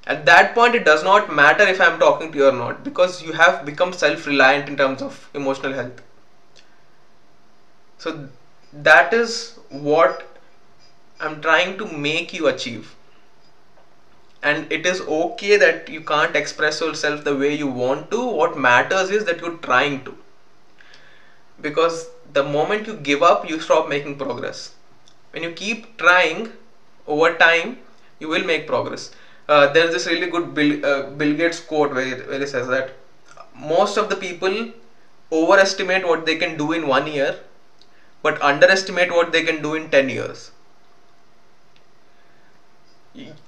[0.06, 3.22] At that point it does not matter if i'm talking to you or not because
[3.22, 6.00] you have become self-reliant in terms of emotional health.
[7.98, 8.28] So
[8.72, 10.26] that is what
[11.20, 12.96] i'm trying to make you achieve.
[14.42, 18.20] And it is okay that you can't express yourself the way you want to.
[18.26, 20.16] What matters is that you're trying to.
[21.60, 24.74] Because the moment you give up you stop making progress.
[25.32, 26.52] When you keep trying
[27.07, 27.77] over time
[28.19, 29.11] you will make progress
[29.49, 32.93] uh, there's this really good bill, uh, bill gates quote where, where he says that
[33.55, 34.71] most of the people
[35.31, 37.39] overestimate what they can do in one year
[38.23, 40.51] but underestimate what they can do in 10 years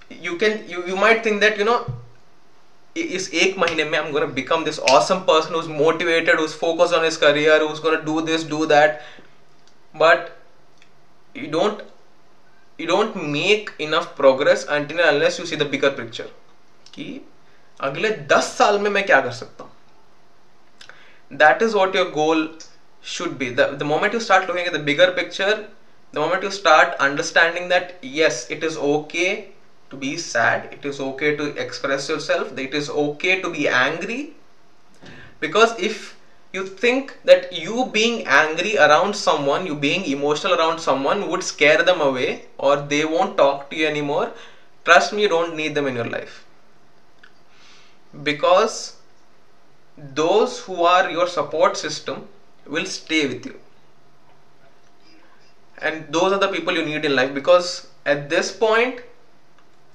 [0.09, 1.85] you can you, you might think that you know
[2.97, 7.03] इस एक महीने में I'm gonna become this awesome person who's motivated, who's focused on
[7.03, 9.01] his career, who's gonna do this, do that.
[9.93, 10.31] But
[11.35, 11.83] you don't
[12.81, 16.29] you don't make enough progress until unless you see the bigger picture.
[16.93, 17.21] कि
[17.87, 22.47] अगले दस साल में मैं क्या कर सकता हूँ That is what your goal
[23.01, 23.49] should be.
[23.49, 25.67] The, the moment you start looking at the bigger picture,
[26.13, 29.29] the moment you start understanding that yes, it is okay
[29.89, 34.33] to be sad it is okay to express yourself it is okay to be angry
[35.39, 36.15] because if
[36.52, 41.82] you think that you being angry around someone you being emotional around someone would scare
[41.82, 44.32] them away or they won't talk to you anymore?
[44.84, 46.44] Trust me you don't need them in your life.
[48.22, 48.96] Because
[49.96, 52.28] those who are your support system
[52.66, 53.58] will stay with you.
[55.78, 59.00] And those are the people you need in life because at this point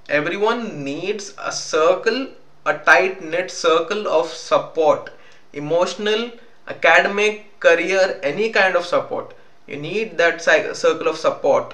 [0.09, 2.27] everyone needs a circle
[2.65, 5.09] a tight knit circle of support
[5.53, 6.31] emotional
[6.75, 9.33] academic career any kind of support
[9.67, 11.73] you need that circle of support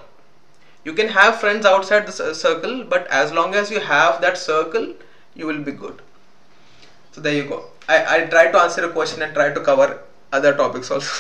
[0.85, 4.87] you can have friends outside the circle but as long as you have that circle
[5.35, 6.01] you will be good
[7.11, 9.99] so there you go i, I tried to answer a question and try to cover
[10.31, 11.13] other topics also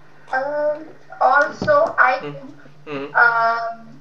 [0.32, 0.84] um,
[1.20, 2.30] also i Hmm.
[2.30, 2.52] think
[2.86, 3.14] mm-hmm.
[3.24, 3.98] um,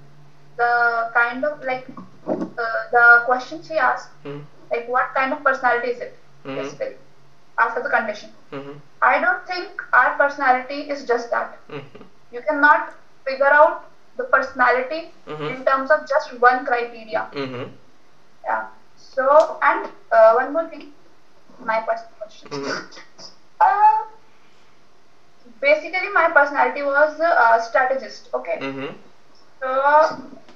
[0.57, 0.71] the
[1.13, 1.85] kind of like
[2.27, 4.41] uh, the question she asked Mm-hmm.
[4.71, 6.13] like what kind of personality is it
[6.45, 6.55] Mhm.
[6.55, 6.95] basically
[7.57, 8.77] after the condition Mm-hmm.
[9.01, 12.03] i don't think our personality is just that Mm-hmm.
[12.31, 12.93] you cannot
[13.25, 13.85] figure out
[14.17, 15.49] the personality Mhm.
[15.55, 17.65] in terms of just one criteria Mm-hmm.
[18.45, 20.85] yeah so and uh, one more thing
[21.71, 22.81] my personal question Mhm.
[23.59, 23.97] uh,
[25.59, 28.89] basically my personality was uh, strategist okay Mm-hmm.
[29.61, 29.69] so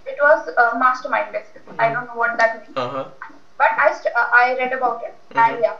[0.05, 3.05] it was uh, mastermind basically i don't know what that means Uh-huh.
[3.57, 5.75] but i st- uh, i read about it and yeah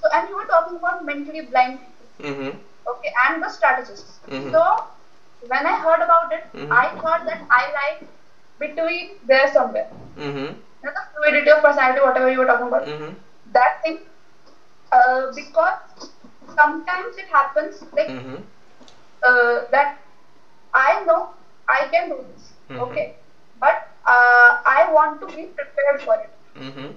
[0.00, 2.56] so and you were talking about mentally blind people Mm-hmm.
[2.92, 4.50] okay and the strategists Mhm.
[4.52, 4.62] so
[5.52, 6.72] when i heard about it Mhm.
[6.82, 8.00] i thought that i like
[8.64, 9.86] between there somewhere
[10.16, 10.52] Mm-hmm.
[10.82, 13.12] the fluidity of personality whatever you were talking about Mm-hmm.
[13.58, 13.98] that thing
[14.92, 16.08] uh, because
[16.58, 18.38] sometimes it happens like Mm-hmm.
[19.28, 19.94] uh, that
[20.74, 21.20] i know
[21.76, 22.80] i can do this Mhm.
[22.86, 23.06] okay
[23.64, 23.82] but
[24.14, 26.90] uh, i want to be prepared for it Mm-hmm.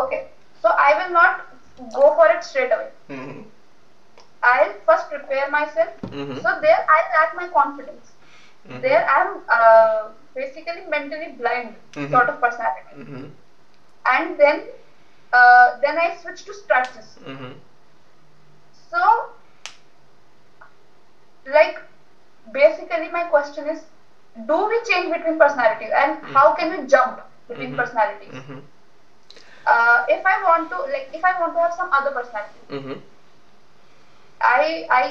[0.00, 0.20] okay
[0.62, 1.40] so i will not
[1.98, 3.40] go for it straight away Mm-hmm.
[4.50, 6.38] i'll first prepare myself Mm-hmm.
[6.44, 8.12] so there i lack my confidence
[8.68, 8.80] Mhm.
[8.86, 10.00] there i'm uh,
[10.40, 12.10] basically mentally blind Mhm.
[12.14, 13.26] sort of personality Mm-hmm.
[14.14, 14.62] and then
[15.32, 17.52] uh, then i switch to strategist Mm-hmm.
[18.90, 19.02] so
[21.46, 21.78] like
[22.52, 23.84] basically my question is
[24.46, 28.58] do we change between personalities and how can we jump between personalities Mm-hmm.
[29.74, 32.98] Uh, if i want to like if i want to have some other personality Mm-hmm.
[34.40, 35.02] i i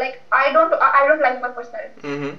[0.00, 2.32] like i don't i don't like my personality Mm-hmm.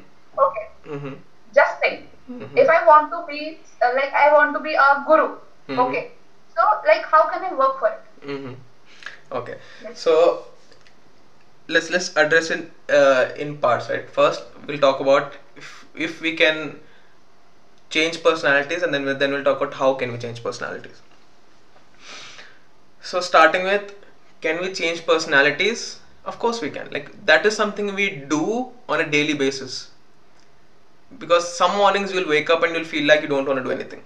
[0.45, 1.13] okay Mm-hmm.
[1.59, 2.57] just think Mhm.
[2.63, 3.39] if i want to be
[3.85, 5.27] uh, like i want to be a guru
[5.69, 5.79] Mhm.
[5.85, 6.03] okay
[6.55, 8.53] so like how can i work for it Mm-hmm.
[9.37, 9.53] Okay.
[9.93, 10.13] So
[11.67, 14.09] let's let's address it uh, in parts, right?
[14.09, 16.79] First, we'll talk about if if we can
[17.89, 21.01] change personalities, and then then we'll talk about how can we change personalities.
[23.01, 23.93] So starting with,
[24.41, 25.99] can we change personalities?
[26.25, 26.89] Of course we can.
[26.91, 29.89] Like that is something we do on a daily basis.
[31.17, 33.71] Because some mornings you'll wake up and you'll feel like you don't want to do
[33.71, 34.01] anything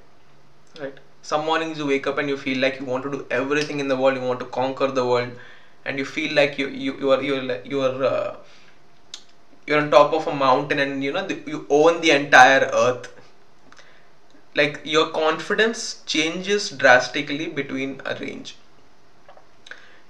[0.80, 3.80] right some mornings you wake up and you feel like you want to do everything
[3.80, 5.32] in the world you want to conquer the world
[5.86, 8.38] and you feel like you you, you are you're you're uh,
[9.68, 13.08] you're on top of a mountain and you know the, you own the entire earth
[14.56, 18.56] like your confidence changes drastically between a range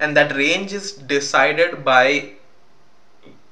[0.04, 2.34] and that range is decided by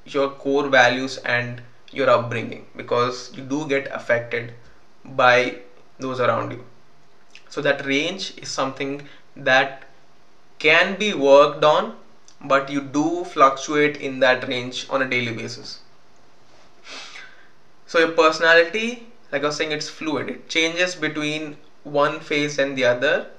[0.04, 4.52] your core values and your upbringing because you do get affected
[5.22, 5.56] by
[5.98, 6.64] those around you.
[7.48, 9.84] So that range is something that
[10.58, 11.96] can be worked on
[12.40, 15.80] but you do fluctuate in that range on a daily basis.
[17.86, 20.28] So your personality like i was saying it's fluid.
[20.28, 23.30] It changes between one phase and the other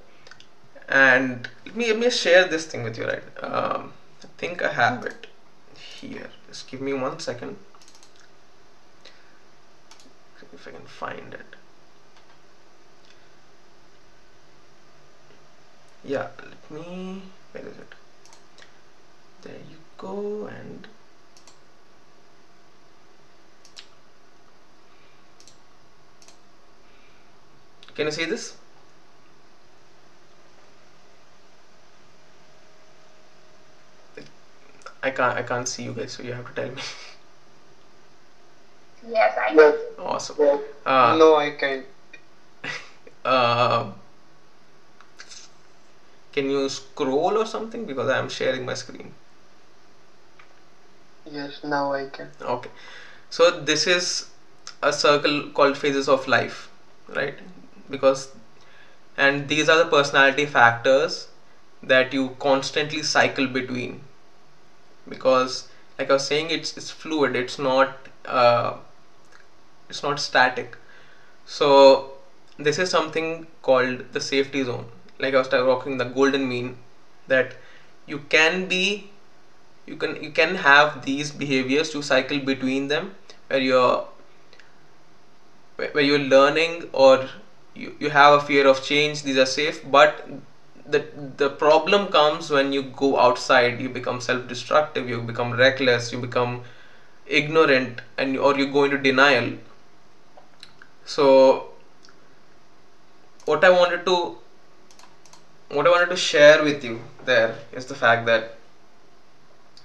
[0.88, 3.22] and let me let me share this thing with you right?
[3.42, 5.26] Um, i think i have it
[5.78, 6.30] here.
[6.48, 7.56] Just give me one second.
[10.52, 11.56] If i can find it.
[16.04, 17.22] Yeah let me
[17.52, 17.94] where is it?
[19.42, 20.86] There you go and
[27.94, 28.54] can you see this
[35.04, 36.82] I can't I can't see you guys so you have to tell me.
[39.14, 40.60] Yes i know awesome.
[40.86, 41.84] uh, no, I can't.
[43.24, 43.90] uh,
[46.32, 47.84] can you scroll or something?
[47.84, 49.12] Because I am sharing my screen.
[51.30, 52.30] Yes, now I can.
[52.40, 52.70] okay.
[53.30, 54.26] So this is
[54.82, 56.70] a circle called phases of life
[57.08, 57.38] right?
[57.90, 58.28] Because
[59.16, 61.28] and these are the personality factors
[61.82, 64.03] that you constantly cycle between
[65.08, 67.36] because like I was saying it's it's fluid.
[67.36, 68.76] It's not uh,
[69.88, 70.76] it's not static.
[71.46, 72.12] So
[72.58, 74.86] this is something called the safety zone.
[75.18, 76.76] Like I was talking the golden mean
[77.28, 77.56] that
[78.06, 79.10] you can be
[79.86, 83.14] you can you can have these behaviors to cycle between them
[83.48, 84.06] where you're
[85.76, 87.28] where you're learning or
[87.74, 89.22] you, you have a fear of change.
[89.22, 90.26] These are safe but
[90.86, 91.00] the
[91.36, 96.62] the problem comes when you go outside you become self-destructive you become reckless you become
[97.26, 99.52] ignorant and or you go into denial.
[101.04, 101.70] So
[103.46, 104.36] what i wanted to
[105.70, 108.54] what i wanted to share with you there is the fact that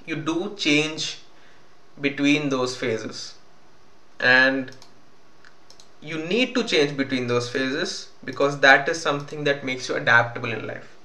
[0.05, 1.19] you do change
[2.01, 3.35] between those phases.
[4.19, 4.71] And
[6.01, 10.51] you need to change between those phases because that is something that makes you adaptable
[10.51, 10.95] in life.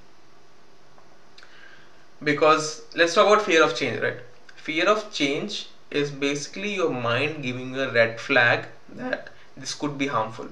[2.23, 4.17] Because let's talk about fear of change right?
[4.55, 10.07] Fear of change is basically your mind giving a red flag that this could be
[10.07, 10.49] harmful.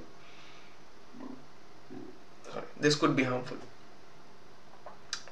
[2.79, 3.57] This could be harmful.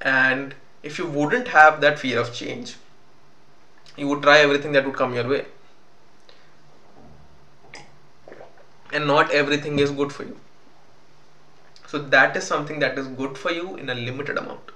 [0.01, 2.75] And if you wouldn't have that fear of change
[3.97, 5.45] you would try everything that would come your way
[8.91, 10.37] and not everything is good for you.
[11.87, 14.71] So that is something that is good for you in a limited amount.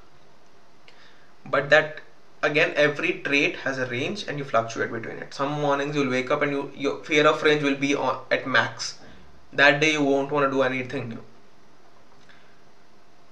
[1.45, 2.01] But that
[2.43, 5.33] again every trait has a range and you fluctuate between it.
[5.33, 8.47] Some mornings you'll wake up and you your fear of range will be on at
[8.47, 8.97] max.
[9.53, 11.23] That day you won't want to do anything new.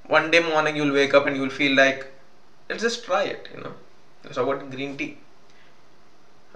[0.07, 2.07] One day morning you'll wake up and you'll feel like
[2.69, 3.73] let's just try it you know.
[4.23, 5.17] It's about green tea?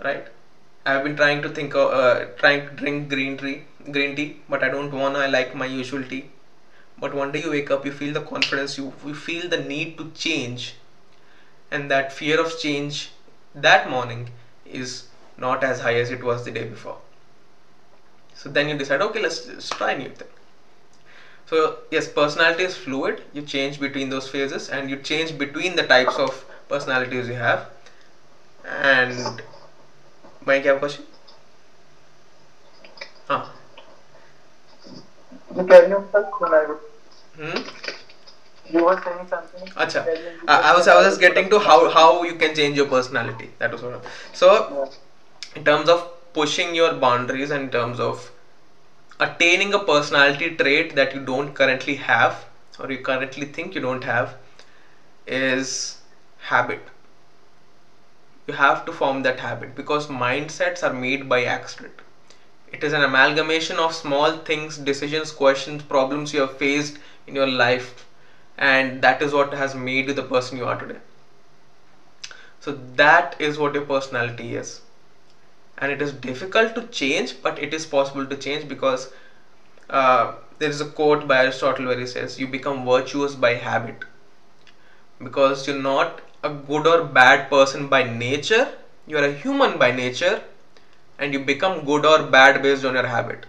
[0.03, 0.27] Right
[0.89, 3.55] i've been trying to think of uh, trying to drink green tea
[3.97, 6.25] green tea but i don't want to i like my usual tea.
[7.03, 9.97] But one day you wake up you feel the confidence you, you feel the need
[9.99, 10.75] to change.
[11.71, 13.11] And that fear of change
[13.55, 14.29] that morning
[14.65, 15.03] is
[15.37, 16.97] not as high as it was the day before.
[18.33, 20.27] So then you decide okay let's, let's try a new thing.
[21.49, 23.23] So yes personality is fluid.
[23.33, 27.65] You change between those phases and you change between the types of personalities you have.
[28.65, 29.41] And
[30.47, 31.05] Mike, you have a question?
[33.29, 33.53] Ah.
[35.55, 36.79] You carry on first, then I would.
[37.35, 38.75] Hmm?
[38.75, 39.67] You were saying something.
[39.85, 40.03] Acha.
[40.05, 41.77] Carry on, you I, I carry was on, I was just would getting to how
[41.89, 43.49] how you can change your personality.
[43.59, 43.95] That was what.
[43.95, 45.59] I- So Yeah.
[45.59, 46.07] in terms of
[46.39, 48.31] pushing your boundaries and in terms of
[49.27, 52.43] attaining a personality trait that you don't currently have
[52.79, 54.35] or you currently think you don't have
[55.37, 55.71] is
[56.49, 56.91] habit
[58.47, 62.01] you have to form that habit because mindsets are made by accident.
[62.71, 67.47] It is an amalgamation of small things decisions questions problems you have faced in your
[67.47, 68.05] life
[68.57, 70.99] and that is what has made you the person you are today.
[72.59, 74.81] So that is what your personality is.
[75.77, 79.09] And it is difficult to change but it is possible to change because
[79.89, 84.05] uh, there is a quote by aristotle where he says you become virtuous by habit.
[85.23, 88.67] Because you're not a good or bad person by nature
[89.07, 90.43] you are a human by nature
[91.17, 93.45] and you become good or bad based on your habit.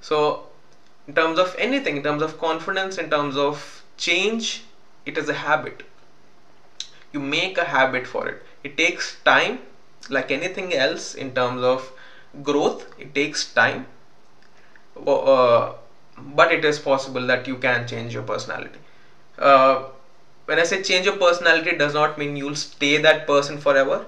[0.00, 0.46] So
[1.08, 4.64] in terms of anything in terms of confidence in terms of change
[5.06, 5.84] it is a habit.
[7.12, 8.42] You make a habit for it.
[8.64, 9.60] It takes time
[10.10, 11.92] like anything else in terms of
[12.42, 13.86] growth it takes time.
[15.06, 15.72] Uh,
[16.18, 18.78] but it is possible that you can change your personality.
[19.38, 19.84] Uh,
[20.46, 24.06] when i say change your personality does not mean you'll stay that person forever.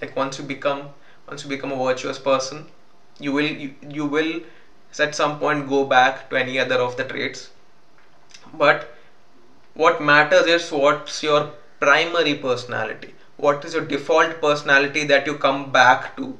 [0.00, 0.88] Like once you become
[1.28, 2.66] once you become a virtuous person
[3.20, 4.40] you will you, you will
[4.98, 7.50] at some point go back to any other of the traits.
[8.54, 8.94] But
[9.74, 13.14] what matters is what's your primary personality.
[13.36, 16.38] What is your default personality that you come back to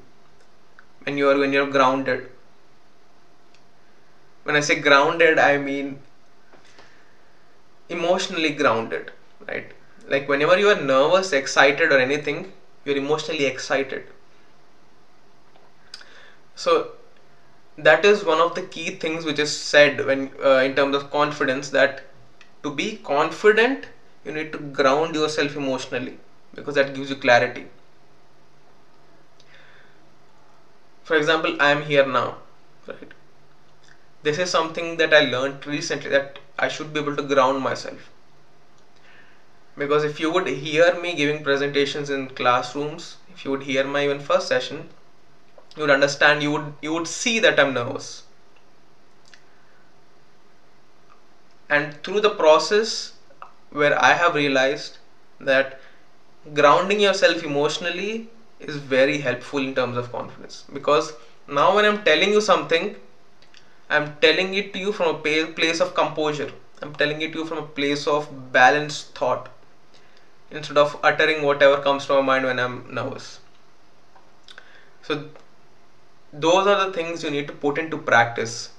[1.05, 2.29] when you're when you're grounded?
[4.45, 5.99] When i say grounded i mean
[7.93, 9.11] emotionally grounded
[9.49, 9.67] right?
[10.09, 12.47] Like whenever you are nervous excited or anything
[12.85, 14.05] you're emotionally excited.
[16.55, 16.91] So
[17.79, 21.11] that is one of the key things which is said when uh, in terms of
[21.11, 22.03] confidence that
[22.63, 23.87] to be confident
[24.25, 26.17] you need to ground yourself emotionally
[26.55, 27.67] because that gives you clarity.
[31.05, 32.39] For example i am here now
[32.89, 33.13] right?
[34.23, 38.11] This is something that i learned recently that i should be able to ground myself.
[39.77, 44.05] Because if you would hear me giving presentations in classrooms if you would hear my
[44.05, 44.89] even first session
[45.77, 48.25] you would understand you would you would see that i'm nervous.
[51.69, 53.13] And through the process
[53.71, 54.99] where I have realized
[55.41, 55.81] that
[56.55, 58.29] grounding yourself emotionally
[58.61, 60.65] is very helpful in terms of confidence.
[60.73, 61.15] Because
[61.49, 62.97] now when I'm telling you something,
[63.93, 65.19] I'm telling it to you from a
[65.57, 66.51] place of composure.
[66.81, 69.51] I'm telling it to you from a place of balanced thought
[70.51, 73.41] instead of uttering whatever comes to my mind when I'm nervous.
[75.03, 75.27] So,
[76.33, 78.71] those are the things you need to put into practice.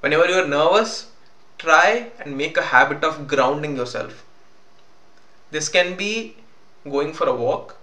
[0.00, 1.08] Whenever you're nervous,
[1.58, 4.24] try and make a habit of grounding yourself.
[5.50, 6.36] This can be
[6.84, 7.76] going for a walk,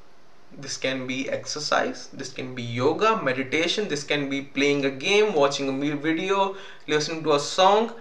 [0.57, 5.33] this can be exercise, this can be yoga, meditation, this can be playing a game,
[5.33, 6.55] watching a video,
[6.87, 7.93] listening to a song,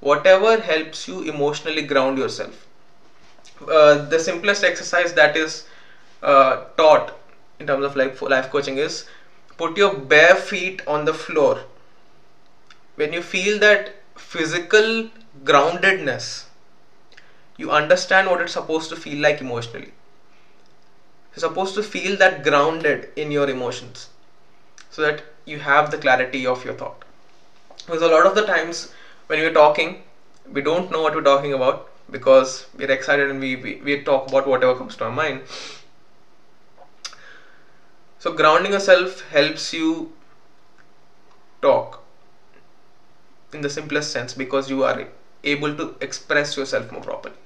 [0.00, 2.66] whatever helps you emotionally ground yourself.
[3.68, 5.64] Uh, the simplest exercise that is
[6.22, 7.18] uh, taught
[7.58, 9.04] in terms of like life coaching is
[9.56, 11.60] put your bare feet on the floor.
[12.94, 15.08] When you feel that physical
[15.44, 16.44] groundedness,
[17.56, 19.92] you understand what it's supposed to feel like emotionally
[21.38, 24.08] you're supposed to feel that grounded in your emotions
[24.90, 27.04] so that you have the clarity of your thought.
[27.86, 28.92] Because a lot of the times
[29.28, 30.02] when we're talking,
[30.52, 34.28] we don't know what we're talking about because we're excited and we, we, we talk
[34.28, 35.42] about whatever comes to our mind.
[38.18, 40.12] So, grounding yourself helps you
[41.62, 42.02] talk
[43.52, 45.06] in the simplest sense because you are
[45.44, 47.36] able to express yourself more properly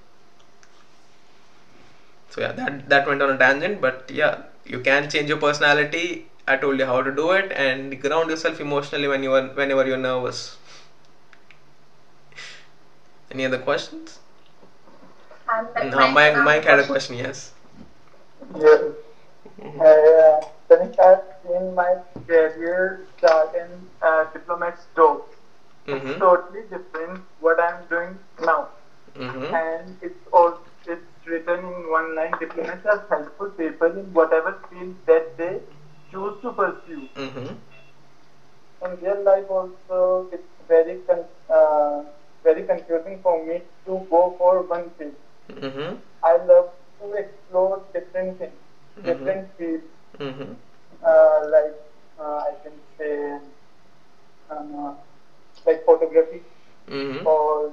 [2.32, 4.34] so yeah that that went on a tangent but yeah
[4.72, 6.04] you can change your personality
[6.48, 9.86] i told you how to do it and ground yourself emotionally when you are whenever
[9.86, 10.40] you're nervous
[13.30, 14.18] any other questions
[15.84, 17.52] no mike mike had a question yes
[18.58, 18.82] yes
[19.80, 23.68] uh, I've seen my career start in
[24.02, 25.20] uh, diplomat store.
[25.86, 26.08] Mm-hmm.
[26.08, 28.68] It's totally different what I'm doing now.
[29.16, 29.54] Mm-hmm.
[29.54, 30.71] And it's also it's
[31.26, 35.60] written in one line, diplomats are helpful people in whatever field that they
[36.10, 37.08] choose to pursue.
[37.16, 37.54] Mm-hmm.
[38.84, 42.02] In real life also, it's very con- uh,
[42.42, 45.14] very confusing for me to go for one field.
[45.50, 45.96] Mm-hmm.
[46.24, 46.70] I love
[47.00, 48.52] to explore different things,
[48.98, 49.06] mm-hmm.
[49.06, 49.84] different fields.
[50.18, 50.52] Mm-hmm.
[51.04, 51.74] Uh, like
[52.20, 53.38] uh, I can say,
[54.50, 54.94] uh,
[55.66, 56.42] like photography,
[56.88, 57.26] mm-hmm.
[57.26, 57.72] or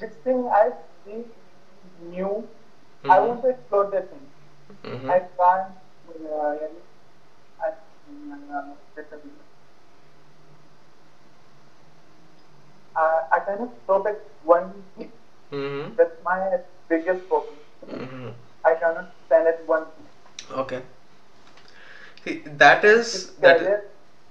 [0.00, 0.72] this thing I
[1.04, 1.24] see
[2.10, 2.46] new.
[3.04, 3.12] Mm-hmm.
[3.12, 4.26] I want to explore the thing.
[4.82, 5.10] Mm-hmm.
[5.10, 5.72] I can't.
[6.08, 6.56] Uh,
[7.60, 7.68] I,
[12.96, 15.10] uh, I kind of stop at one thing.
[15.52, 15.96] Mm-hmm.
[15.96, 16.56] That's my
[16.88, 17.56] biggest problem.
[17.86, 18.28] Mm-hmm.
[18.64, 20.06] I cannot stand at one thing.
[20.60, 20.80] Okay.
[22.24, 23.80] See, that is that is.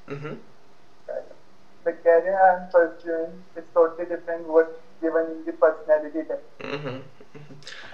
[0.07, 0.33] Mm-hmm.
[1.83, 4.67] The career I'm pursuing is totally different what
[5.05, 6.47] given the personality test.
[6.59, 6.97] Mm-hmm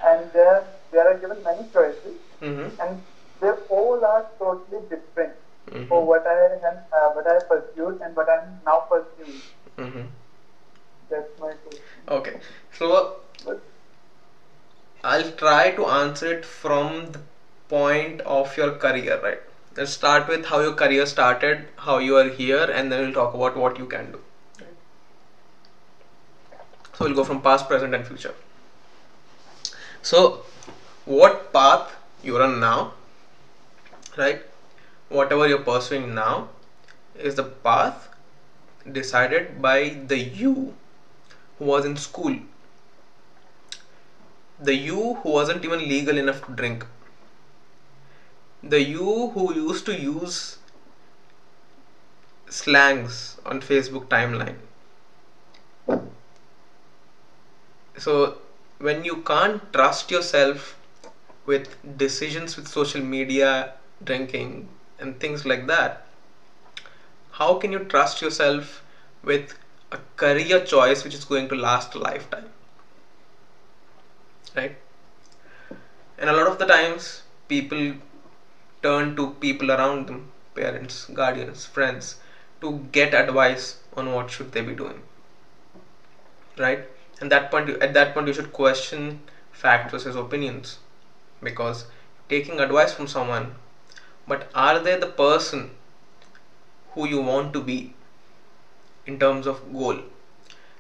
[0.06, 2.82] and there there are given many choices, mm-hmm.
[2.82, 3.02] and
[3.42, 5.34] they all are totally different
[5.68, 5.86] mm-hmm.
[5.88, 9.42] for what I have uh, what I pursued and what I'm now pursuing.
[9.78, 10.08] Mm-hmm.
[11.10, 11.84] That's my question.
[12.08, 12.40] Okay,
[12.78, 13.18] so
[15.04, 17.22] I'll try to answer it from the
[17.70, 19.40] point of your career, right?
[19.78, 23.34] Let's start with how your career started, how you are here, and then we'll talk
[23.34, 24.20] about what you can do.
[27.00, 28.34] So we'll go from past, present, and future.
[30.02, 30.44] So,
[31.06, 32.92] what path you're on now,
[34.18, 34.42] right?
[35.08, 36.50] Whatever you're pursuing now
[37.18, 38.10] is the path
[38.92, 40.76] decided by the you
[41.58, 42.36] who was in school.
[44.60, 46.86] The you who wasn't even legal enough to drink.
[48.62, 50.58] The you who used to use
[52.50, 54.58] slangs on Facebook timeline.
[58.00, 58.38] So
[58.80, 60.76] when you can't trust yourself
[61.46, 63.74] with decisions with social media,
[64.04, 64.70] drinking,
[65.00, 66.08] and things like that,
[67.32, 68.84] how can you trust yourself
[69.24, 69.58] with
[69.92, 72.50] a career choice which is going to last a lifetime?
[74.56, 74.74] Right?
[76.20, 77.96] And a lot of the times, people
[78.84, 82.18] turn to people around them parents, guardians, friends
[82.62, 85.02] to get advice on what should they be doing.
[86.58, 86.84] Right?
[87.22, 89.20] And that point at that point you should question
[89.52, 90.80] fact versus opinions.
[91.44, 91.86] Because
[92.30, 93.56] taking advice from someone
[94.28, 95.72] but are they the person
[96.94, 97.94] who you want to be
[99.06, 100.00] in terms of goal?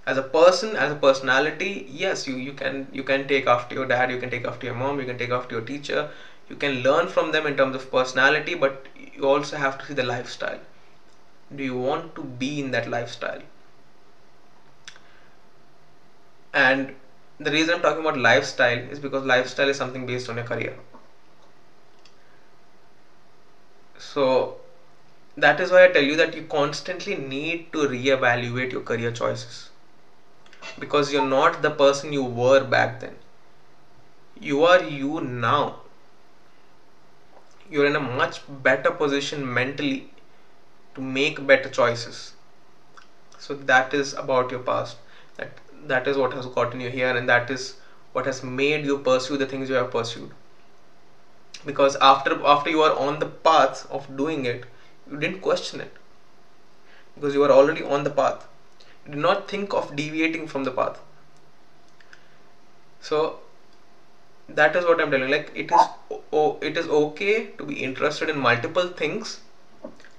[0.06, 3.86] As a person as a personality yes you you can you can take after your
[3.86, 6.10] dad you can take after your mom you can take after your teacher.
[6.50, 9.94] You can learn from them in terms of personality but you also have to see
[9.94, 10.60] the lifestyle.
[11.56, 13.42] Do you want to be in that lifestyle
[16.54, 16.96] and
[17.40, 20.76] the reason I'm talking about lifestyle is because lifestyle is something based on your career.
[24.00, 24.58] So
[25.38, 29.70] that is why I tell you that you constantly need to reevaluate your career choices
[30.80, 33.16] because you're not the person you were back then.
[34.40, 35.76] You are you now.
[37.70, 40.10] You're in a much better position mentally
[40.96, 42.34] to make better choices.
[43.40, 44.98] So that is about your past.
[45.38, 45.50] That
[45.88, 47.76] that is what has gotten you here and that is
[48.14, 50.32] what has made you pursue the things you have pursued.
[51.66, 54.66] Because after after you are on the path of doing it
[55.10, 55.92] you didn't question it.
[57.16, 58.48] Because you are already on the path.
[59.06, 61.00] You did not think of deviating from the path.
[63.02, 63.40] So
[64.58, 65.82] that is what i'm telling like it is
[66.34, 69.40] oh, it is okay to be interested in multiple things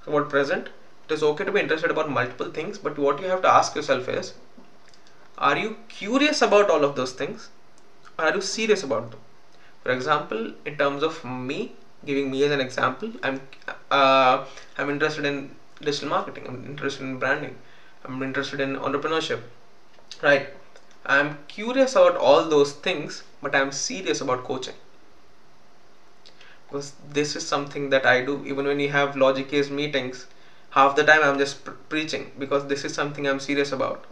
[0.07, 0.69] about present.
[1.09, 3.75] It is okay to be interested about multiple things but what you have to ask
[3.75, 4.33] yourself is
[5.41, 7.51] are you curious about all of those things?
[8.18, 9.20] Or are you serious about them?
[9.84, 11.74] For example in terms of me
[12.05, 13.41] giving me as an example i'm
[13.91, 14.45] uh,
[14.78, 15.38] i'm interested in
[15.88, 17.55] digital marketing i'm interested in branding
[18.05, 19.41] i'm interested in entrepreneurship
[20.22, 20.49] right?
[21.07, 24.74] I'm curious about all those things but i'm serious about coaching.
[26.68, 30.26] Because this is something that i do even when you have logic case meetings
[30.76, 34.07] half the time i'm just pre- preaching because this is something i'm serious about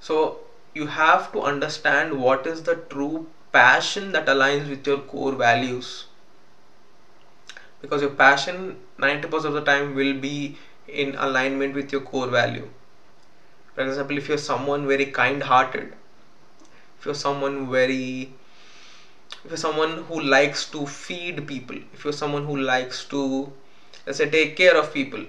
[0.00, 0.40] so
[0.74, 6.06] you have to understand what is the true passion that aligns with your core values.
[7.80, 12.68] Because your passion 90% of the time will be in alignment with your core value.
[13.74, 15.94] For example if you're someone very kind hearted
[16.98, 18.32] if you're someone very
[19.44, 23.52] if you're someone who likes to feed people if you're someone who likes to
[24.06, 25.24] let's say take care of people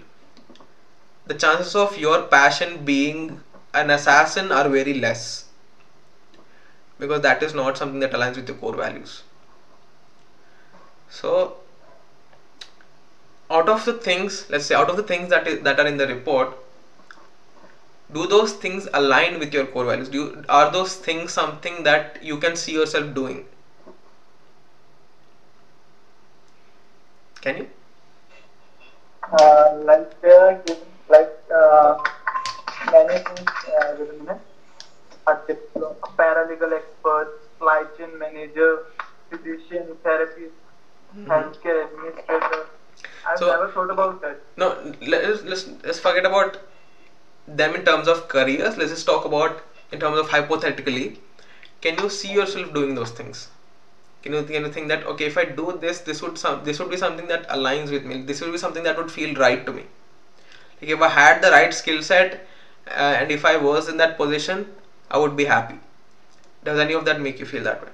[1.28, 3.39] the chances of your passion being
[3.74, 5.45] an assassin are very less.
[6.97, 9.24] Because that is not something that aligns with your core values.
[11.09, 11.57] So
[13.51, 15.97] out of the things let's say out of the things that is, that are in
[15.97, 16.55] the report
[18.11, 20.09] do those things align with your core values?
[20.09, 23.45] Do you, are those things something that you can see yourself doing?
[27.41, 27.67] Can you?
[29.32, 30.55] Uh, like uh,
[31.07, 31.95] like uh,
[32.91, 33.51] many things
[33.82, 34.30] uh, within.
[35.27, 38.82] A, diploma, a paralegal expert, supply chain manager,
[39.30, 40.53] physician, therapist,
[41.15, 41.30] Mm-hmm.
[41.32, 42.65] healthcare administrator.
[43.25, 44.38] I've So- never thought about that.
[44.57, 44.67] no
[45.01, 46.57] let's, let's let's forget about
[47.47, 49.61] them in terms of careers let's just talk about
[49.91, 51.05] in terms of hypothetically
[51.82, 53.47] can you see yourself doing those things
[54.23, 56.80] can you, can you think that okay if i do this this would some this
[56.80, 59.65] would be something that aligns with me this would be something that would feel right
[59.65, 59.86] to me
[60.82, 62.45] like if i had the right skill set
[62.90, 64.66] uh, and if i was in that position
[65.12, 65.80] i would be happy
[66.64, 67.92] does any of that make you feel that way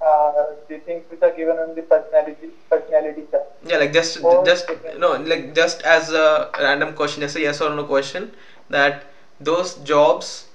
[0.00, 3.42] Uh, the things which are given on the personality personality chart.
[3.66, 4.98] yeah like just Or just different.
[5.00, 8.28] no like just as a random question just a yes or no question
[8.70, 9.04] that
[9.40, 10.46] those jobs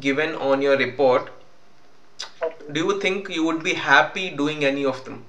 [0.00, 1.28] given on your report
[2.42, 2.72] Okay.
[2.72, 5.22] do you think you would be happy doing any of them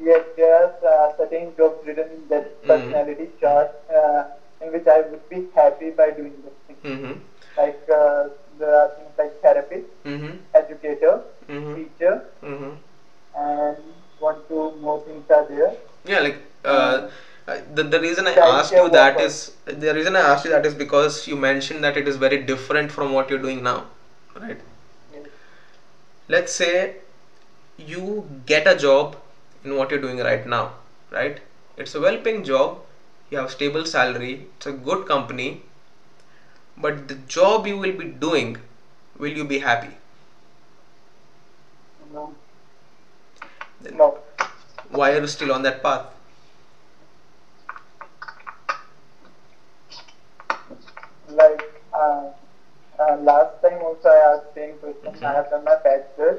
[0.00, 2.66] Yes, there are uh, certain jobs written in that Mhm.
[2.66, 4.22] personality chart uh,
[4.60, 6.78] in which I would be happy by doing those things.
[6.84, 7.14] mm-hmm.
[7.56, 8.28] Like uh,
[8.58, 10.34] there are things like therapist, Mm-hmm.
[10.54, 11.74] educator, Mm-hmm.
[11.74, 12.72] teacher, Mm-hmm.
[13.34, 13.76] and
[14.18, 15.72] one two more things are there.
[16.04, 17.00] yeah like uh,
[17.48, 19.26] uh, the, the reason i asked you that worker.
[19.26, 22.36] is the reason i asked you that is because you mentioned that it is very
[22.36, 23.84] different from what you're doing now
[24.40, 24.58] right
[25.12, 25.26] Yes.
[26.28, 26.92] let's say
[27.76, 29.16] you get a job
[29.64, 30.62] in what you're doing right now
[31.10, 31.40] right
[31.76, 32.78] it's a well paying job
[33.30, 35.48] you have stable salary it's a good company
[36.76, 38.56] but the job you will be doing
[39.18, 39.94] will you be happy
[42.12, 42.34] No.
[43.80, 44.18] Then- No.
[44.90, 46.06] why are you still on that path
[51.28, 52.28] Like uh,
[52.98, 55.12] uh, last time also I asked same question.
[55.14, 55.24] Mhm.
[55.24, 56.38] I have done my bachelor's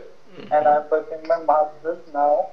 [0.51, 2.49] and I am pursuing my master's now.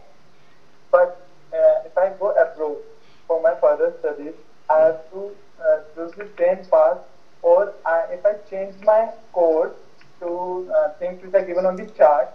[0.90, 1.20] But
[1.52, 2.78] uh, if I go abroad
[3.26, 4.34] for my further studies,
[4.70, 6.98] I have to uh, choose the same path,
[7.42, 9.72] or I, if I change my course
[10.20, 12.30] to uh, things which are given on the chart,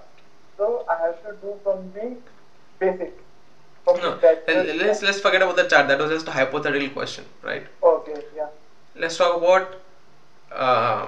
[0.58, 2.16] so I have to do from the
[2.80, 3.14] basics.
[3.84, 7.26] From no the let's let's forget about the chart that was just a hypothetical question
[7.42, 8.48] right Okay, yeah.
[8.96, 9.76] let's talk about
[10.52, 11.08] uh,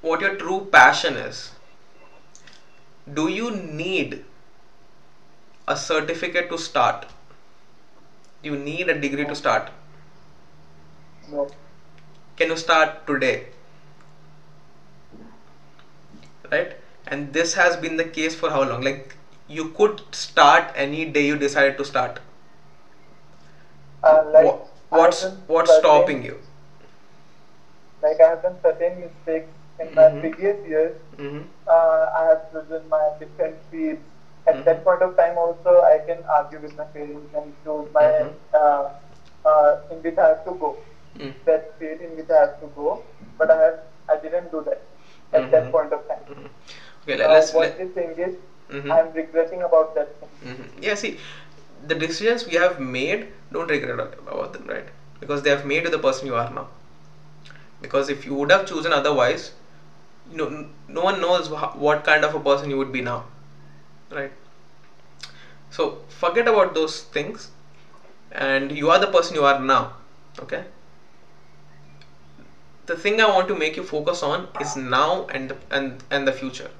[0.00, 1.50] what your true passion is
[3.18, 4.24] do you need
[5.68, 7.06] a certificate to start
[8.42, 9.70] you need a degree to start
[11.30, 11.48] No.
[12.36, 13.46] Can you start today?
[16.50, 16.74] Right?
[17.06, 18.82] And this has been the case for how long?
[18.82, 19.16] Like
[19.48, 22.20] you could start any day you decided to start.
[24.02, 24.58] Uh, like, Wha-
[24.90, 26.38] what's I have done what's certain- stopping you?
[28.02, 29.46] Like I have done certain mistakes
[29.80, 30.20] in my Mhm.
[30.20, 30.94] previous years.
[31.18, 34.00] hmm Uh, I have chosen my different fields.
[34.46, 34.64] At Mhm.
[34.64, 38.32] that point of time, also I can argue with my parents and choose my Mhm.
[38.54, 38.84] uh,
[39.44, 40.74] uh, in which I have to go.
[41.18, 41.32] Mm.
[41.46, 42.98] That field in which I have to go,
[43.38, 43.76] but I have
[44.08, 44.78] I didn't do that
[45.32, 45.50] at Mhm.
[45.52, 46.24] that point of time.
[47.02, 48.32] Okay, let, let's what let, thing is,
[48.70, 48.90] Mhm.
[48.96, 50.30] I'm regretting about that thing.
[50.52, 50.68] Mhm.
[50.88, 51.16] Yeah, see,
[51.92, 54.88] the decisions we have made, don't regret about them, right?
[55.20, 56.66] Because they have made you the person you are now.
[57.80, 59.50] Because if you would have chosen otherwise,
[60.30, 63.24] you know, no one knows wha- what kind of a person you would be now,
[64.14, 64.32] right?
[65.70, 67.50] So forget about those things,
[68.32, 69.96] and you are the person you are now.
[70.40, 70.64] Okay.
[72.86, 76.32] The thing I want to make you focus on is now and and and the
[76.32, 76.70] future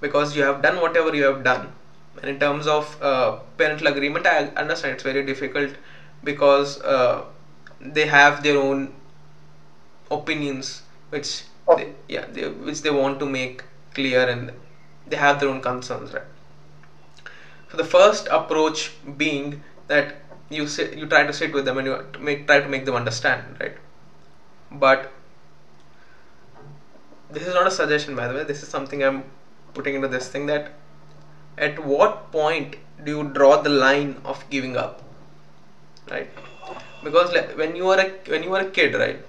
[0.00, 1.72] because you have done whatever you have done
[2.20, 5.72] and in terms of uh, parental agreement i understand it's very difficult
[6.22, 7.24] because uh,
[7.80, 8.92] they have their own
[10.10, 11.42] opinions which
[11.76, 13.62] they, yeah they, which they want to make
[13.94, 14.50] clear and
[15.06, 16.22] they have their own concerns right?
[17.70, 20.16] So the first approach being that
[20.48, 22.94] you sit you try to sit with them and you make try to make them
[22.94, 23.76] understand right?
[24.70, 25.12] But
[27.30, 28.44] this is not a suggestion by the way.
[28.44, 29.24] This is something i'm
[29.74, 30.72] putting into this thing that
[31.58, 35.02] at what point do you draw the line of giving up
[36.10, 36.30] right?
[37.02, 39.24] Because like, when you are a when you are a kid right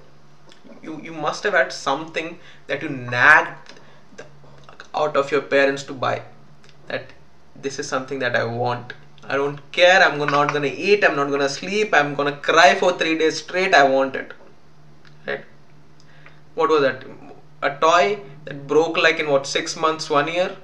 [0.81, 3.79] you you must have had something that you nagged
[4.95, 6.21] out of your parents to buy.
[6.87, 7.05] That
[7.55, 8.93] this is something that i want.
[9.27, 10.01] I don't care.
[10.03, 11.03] I'm not gonna eat.
[11.03, 11.93] I'm not gonna sleep.
[11.93, 13.73] I'm gonna cry for three days straight.
[13.73, 14.33] I want it.
[15.25, 15.43] Right?
[16.53, 17.03] What was that?
[17.61, 20.55] A toy that broke like in what six months one year?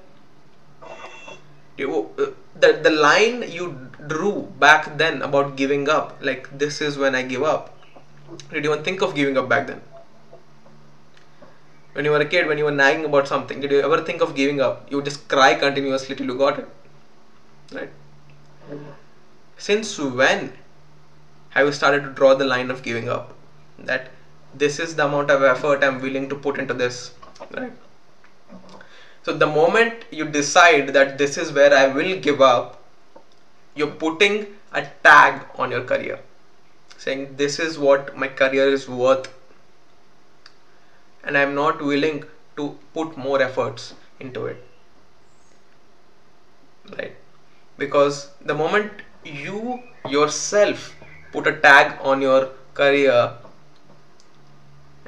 [1.77, 2.25] You, uh,
[2.59, 7.23] the, the line you drew back then about giving up like this is when i
[7.23, 7.75] give up.
[8.51, 9.81] Did you even think of giving up back then
[11.93, 14.21] when you were a kid when you were nagging about something did you ever think
[14.21, 14.87] of giving up?
[14.89, 16.67] You would just cry continuously till you got it?
[17.73, 17.89] Right.
[19.57, 20.53] Since when
[21.49, 23.33] have you started to draw the line of giving up?
[23.77, 24.09] That
[24.53, 27.11] this is the amount of effort i'm willing to put into this.
[27.51, 27.73] Right.
[29.23, 32.81] So the moment you decide that this is where i will give up
[33.75, 36.19] you're putting a tag on your career.
[36.97, 39.29] Saying this is what my career is worth
[41.23, 42.23] and i'm not willing
[42.57, 44.63] to put more efforts into it.
[46.97, 47.15] Right?
[47.77, 48.91] Because the moment
[49.23, 50.95] you yourself
[51.31, 53.33] put a tag on your career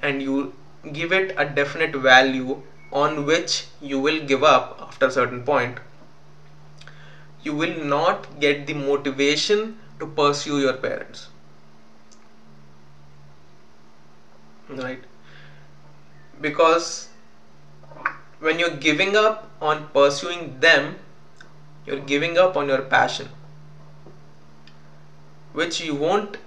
[0.01, 0.53] and you
[0.91, 2.61] give it a definite value
[2.91, 5.79] on which you will give up after a certain point
[7.43, 11.27] you will not get the motivation to pursue your parents.
[14.69, 15.03] Right
[16.45, 16.91] because
[18.39, 20.95] when you're giving up on pursuing them
[21.85, 23.29] you're giving up on your passion
[25.61, 26.37] which you won't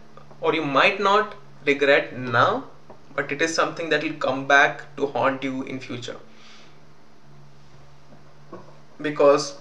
[0.40, 2.64] or you might not regret now
[3.16, 6.18] but it is something that will come back to haunt you in future.
[9.00, 9.54] Because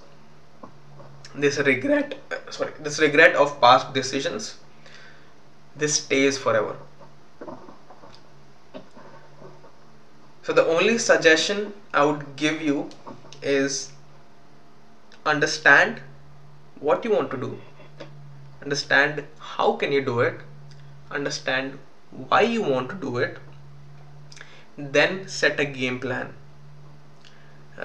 [1.34, 2.16] this regret
[2.50, 4.58] sorry this regret of past decisions
[5.76, 6.76] this stays forever
[10.46, 11.62] so the only suggestion
[11.94, 12.90] i would give you
[13.42, 13.92] is
[15.26, 16.02] understand
[16.80, 17.60] what you want to do.
[18.62, 20.40] Understand how can you do it.
[21.12, 21.80] Understand
[22.12, 23.38] why you want to do it.
[24.78, 26.34] Then set a game plan.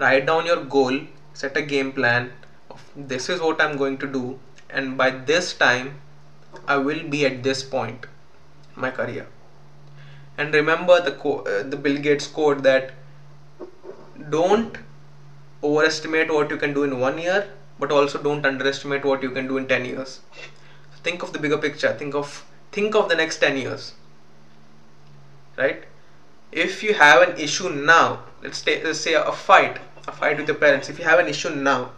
[0.01, 1.01] Write down your goal.
[1.33, 2.33] Set a game plan
[2.71, 4.39] of this is what i'm going to do
[4.69, 6.01] and by this time
[6.69, 8.05] i will be at this point
[8.75, 9.27] in my career
[10.41, 12.93] and remember the uh, the bill gates quote that
[14.31, 14.79] don't
[15.63, 17.47] overestimate what you can do in one year
[17.79, 20.21] but also don't underestimate what you can do in 10 years.
[21.03, 21.93] Think of the bigger picture.
[21.95, 23.95] Think of think of the next 10 years.
[25.57, 25.85] Right?
[26.53, 29.79] If you have an issue now let's, ta- let's say a fight
[30.09, 30.89] a fight with your parents.
[30.89, 31.93] If you have an issue now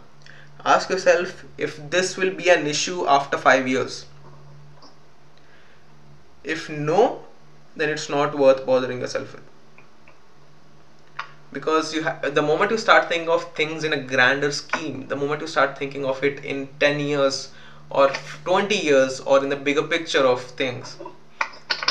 [0.65, 4.05] ask yourself if this will be an issue after 5 years.
[6.43, 7.22] If no
[7.75, 9.43] then it's not worth bothering yourself with.
[11.53, 15.15] Because you ha- the moment you start thinking of things in a grander scheme the
[15.15, 17.51] moment you start thinking of it in 10 years
[17.89, 18.09] or
[18.43, 20.97] 20 years or in the bigger picture of things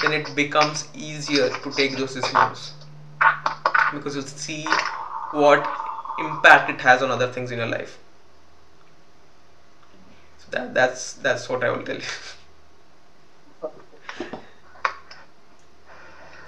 [0.03, 2.73] then it becomes easier to take those decisions.
[3.93, 4.65] Because you see
[5.31, 5.67] what
[6.19, 7.99] impact it has on other things in your life.
[10.51, 12.03] That, that's that's what i will tell you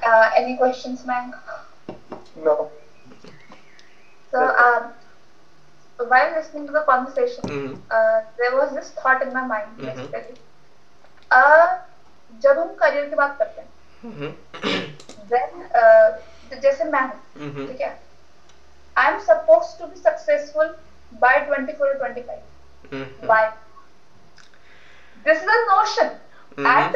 [0.03, 1.34] Uh, any questions, ma'am?
[2.36, 2.70] No.
[4.34, 4.93] So, um,
[5.99, 7.80] while listening to the conversation, Mhm.
[7.91, 9.86] uh, there was this thought in my mind, Mhm.
[9.89, 10.38] basically.
[11.32, 11.68] Uh,
[12.41, 13.70] जब हम career की बात करते हैं
[14.05, 14.34] Mhm.
[15.32, 17.68] then uh, जैसे मैं हूँ Mhm.
[17.68, 17.97] ठीक है
[18.97, 20.74] I am suppose to be successful
[21.24, 22.41] bye 24 or 25
[22.91, 23.28] Mhm.
[23.32, 23.41] why
[25.26, 26.12] this is a notion
[26.57, 26.68] Mhm.
[26.74, 26.95] and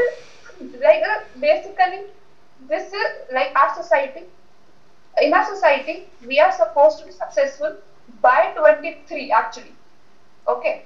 [0.86, 2.01] like uh, basically
[2.66, 4.24] this is like our society
[5.22, 5.94] in our society
[6.26, 7.76] we are supposed to be successful
[8.22, 9.74] by 23 actually.
[10.48, 10.82] Okay?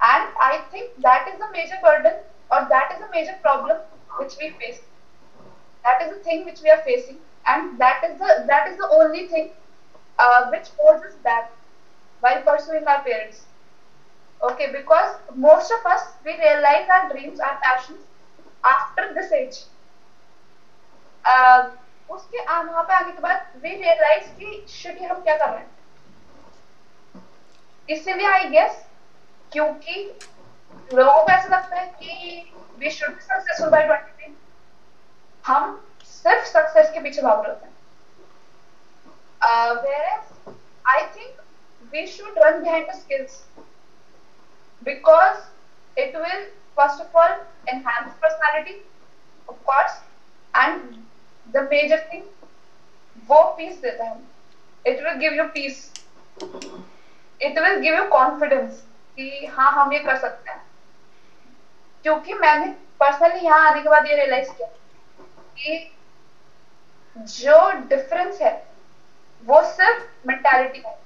[0.00, 2.14] And i think that is a major burden
[2.52, 3.78] or that is a major problem
[4.18, 4.80] which we face.
[5.84, 8.88] That is the thing which we are facing and that is the that is the
[8.88, 9.50] only thing
[10.18, 11.50] uh, which holds us back
[12.20, 13.46] while pursuing our parents.
[14.42, 14.70] Okay?
[14.72, 18.00] Because most of us we realize our dreams our passions
[18.64, 19.64] after this age
[22.08, 25.70] उसके वहाँ पे आने के बाद वे realise कि shit हम क्या कर रहे हैं?
[27.88, 28.84] इससे भी आई गेस
[29.52, 29.94] क्योंकि
[30.94, 32.44] लोगों को ऐसा लगता है कि
[32.78, 34.32] we should be successful by 23
[35.44, 37.74] हम सिर्फ़ सक्सेस के पीछे भाग रहे हैं।
[40.84, 41.40] I think
[41.92, 43.42] we should run behind skills
[44.82, 45.38] because
[45.96, 46.44] it will
[46.76, 48.80] first of all enhance personality
[49.48, 50.00] of
[50.54, 50.80] and
[51.48, 52.22] the major thing
[53.28, 54.16] वो पीस देता है।
[54.84, 55.92] It will give you peace
[57.40, 58.80] it will give you confidence
[59.18, 60.62] कि हाँ हम ये कर सकते हैं।
[62.04, 62.66] क्योंकि मैंने
[63.00, 64.68] पर्सनली यहाँ आने के बाद ये रियलाइज़ किया
[65.56, 65.94] कि
[67.16, 68.52] जो डिफरेंस है,
[69.42, 70.96] वो सिर्फ़ मेंटेलिटी है।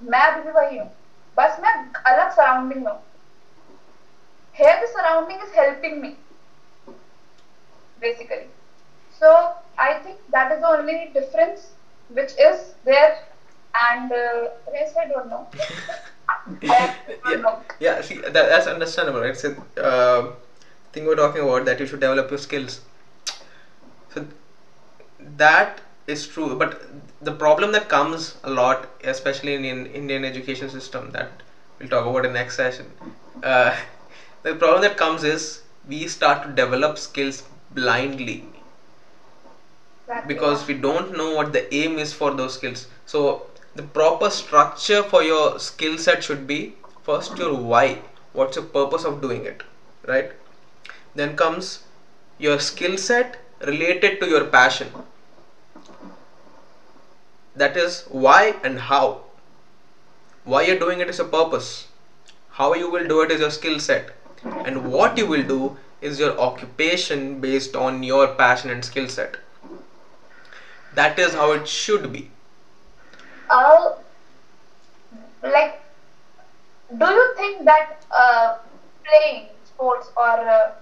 [0.00, 0.90] मैं अभी भी वही हूँ।
[1.36, 1.72] बस मैं
[2.06, 3.00] अलग सराउंडिंग में हूँ।
[4.86, 6.08] Surrounding is helping me
[8.00, 8.59] basically
[9.20, 9.30] so
[9.78, 11.70] i think that is the only difference
[12.08, 13.12] which is there
[13.88, 15.46] and uh, rest i don't know.
[16.62, 17.36] Yeah,
[17.78, 19.36] yeah see that, that's understandable right?
[19.36, 20.30] So uh,
[20.92, 22.80] thing we're talking about that you should develop your skills.
[24.14, 24.24] So
[25.18, 26.74] that is true but
[27.20, 31.42] the problem that comes a lot especially in, in indian education system that
[31.78, 32.86] we'll talk about in next session
[33.42, 33.74] uh,
[34.42, 38.44] the problem that comes is we start to develop skills blindly
[40.26, 42.86] because we don't know what the aim is for those skills.
[43.06, 48.02] So the proper structure for your skill set should be first your why.
[48.32, 49.62] What's the purpose of doing it
[50.06, 50.32] right?
[51.14, 51.84] Then comes
[52.38, 54.88] your skill set related to your passion.
[57.54, 59.22] That is why and how.
[60.44, 61.88] Why you're doing it is a purpose.
[62.50, 64.10] How you will do it is your skill set.
[64.44, 69.36] And what you will do is your occupation based on your passion and skill set
[70.94, 72.30] that is how it should be.
[73.48, 73.94] Uh,
[75.42, 75.80] like
[76.98, 78.58] do you think that uh,
[79.04, 80.72] playing sports or uh,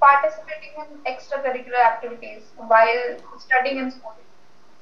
[0.00, 4.14] participating in extracurricular activities while studying in school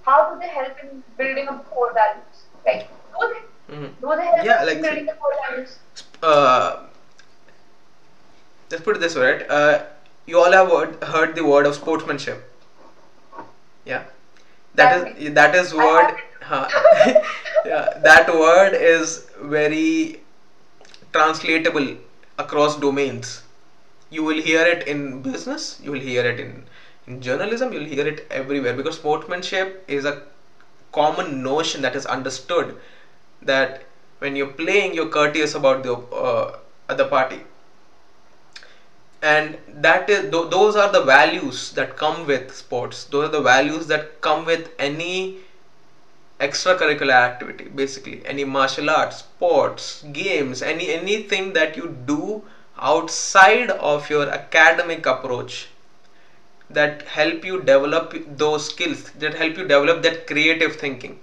[0.03, 2.39] how do they help in building up core values?
[2.67, 3.75] Like do they?
[3.75, 3.91] Mhm.
[4.01, 5.79] do they help Yeah, in like- building the core values?
[6.23, 6.85] uh,
[8.71, 9.51] let's put it this way right?
[9.51, 9.83] Uh,
[10.27, 10.71] you all have
[11.15, 12.49] heard the word of sportsmanship.
[13.85, 14.03] Yeah
[14.75, 16.69] that is that is word huh,
[17.67, 20.21] yeah that word is very
[21.13, 21.97] translatable
[22.39, 23.43] across domains.
[24.11, 26.65] You will hear it in business you will hear it in,
[27.07, 30.23] in journalism you'll hear it everywhere because sportsmanship is a
[30.93, 32.77] common notion that is understood
[33.43, 33.85] that
[34.19, 36.59] when you're playing you're courteous about the uh,
[36.89, 37.41] other party
[39.23, 43.05] and that is th- those are the values that come with sports.
[43.05, 45.39] Those are the values that come with any
[46.41, 48.21] extracurricular activity basically.
[48.27, 52.43] Any martial arts sports games any anything that you do
[52.79, 55.69] outside of your academic approach
[56.69, 61.17] that help you develop those skills that help you develop that creative thinking.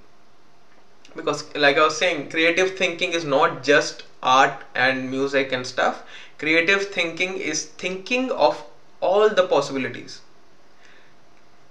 [1.15, 6.03] Because like i was saying creative thinking is not just art and music and stuff
[6.39, 8.63] creative thinking is thinking of
[9.01, 10.21] all the possibilities.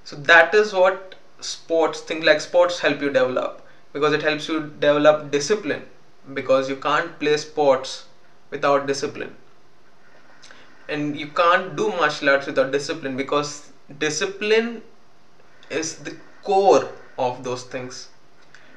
[0.04, 3.62] So that is what sports things like sports help you develop
[3.92, 5.82] because it helps you develop discipline
[6.34, 8.04] because you can't play sports
[8.50, 9.34] without discipline.
[10.88, 14.82] And you can't do martial arts without discipline because discipline
[15.70, 16.88] is the core
[17.18, 18.08] of those things.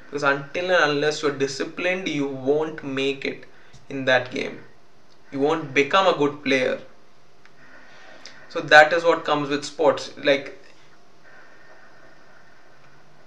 [0.06, 3.46] Because until and unless you're disciplined you won't make it
[3.88, 4.60] in that game
[5.32, 6.80] you won't become a good player.
[8.48, 10.12] So that is what comes with sports.
[10.16, 10.58] Like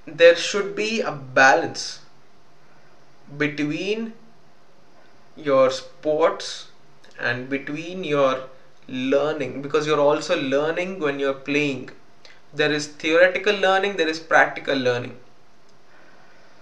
[0.08, 2.00] there should be a balance
[3.38, 4.14] between
[5.36, 6.68] your sports
[7.20, 8.48] and between your
[8.88, 11.90] learning because you're also learning when you're playing.
[12.54, 15.18] There is theoretical learning there is practical learning.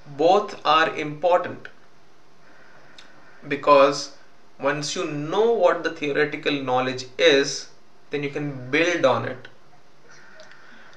[0.08, 1.68] Both are important
[3.48, 4.12] because
[4.64, 7.68] once you know what the theoretical knowledge is
[8.12, 9.48] then you can build on it.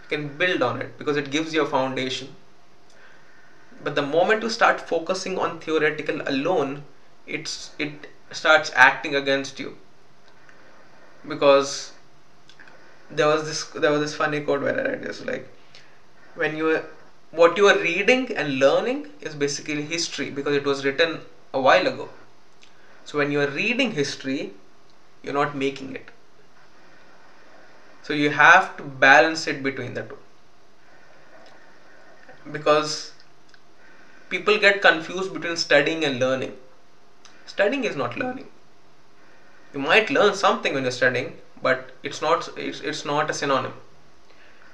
[0.03, 2.35] You can build on it because it gives you a foundation.
[3.83, 6.83] But the moment you start focusing on theoretical alone
[7.27, 9.77] it's it starts acting against you.
[11.27, 11.93] Because
[13.11, 15.49] there was this there was this funny quote where I read this like
[16.35, 16.83] when you
[17.31, 21.21] what you are reading and learning is basically history because it was written
[21.55, 22.09] a while ago
[23.07, 24.53] so when you are reading history
[25.23, 26.11] you're not making it.
[28.03, 30.19] So you have to balance it between the two.
[32.53, 33.13] Because
[34.29, 36.53] people get confused between studying and learning.
[37.47, 38.49] Studying is not learning.
[39.73, 41.33] You might learn something when you're studying
[41.63, 43.73] but it's not it's, it's not a synonym.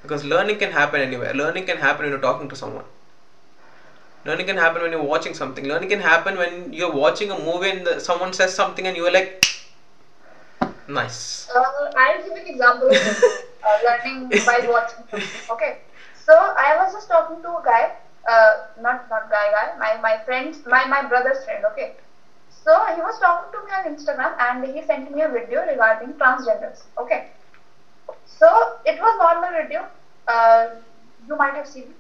[0.03, 1.33] Because learning can happen anywhere.
[1.33, 2.85] Learning can happen when you're talking to someone
[4.25, 7.71] learning can happen when you're watching something learning can happen when you're watching a movie
[7.71, 9.45] and the, someone says something and you're like
[10.89, 13.25] nice Uh, I'll give you an example of
[13.67, 15.05] uh, learning by watching.
[15.55, 15.79] Okay,
[16.27, 17.83] so I was just talking to a guy,
[18.29, 18.53] uh,
[18.87, 21.65] not not guy guy, my my friend, my my brother's friend.
[21.73, 21.89] Okay,
[22.65, 26.15] so he was talking to me on Instagram and he sent me a video regarding
[26.23, 26.83] transgenders.
[27.05, 27.21] Okay,
[28.27, 28.49] so
[28.85, 29.87] it was normal video.
[30.27, 30.67] Uh,
[31.29, 31.95] you might have seen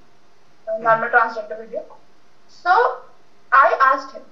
[0.68, 1.84] a normal transgender video.
[2.62, 2.72] So
[3.52, 4.22] I asked him,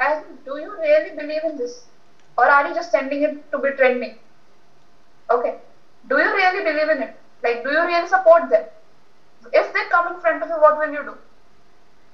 [0.00, 1.84] in, do you really believe in this,
[2.36, 4.14] or are you just sending it to be trending?
[5.30, 5.54] Okay.
[6.08, 7.10] Do you really believe in it?
[7.42, 8.62] Like, do you really support them?
[9.52, 11.16] If they come in front of you, what will you do?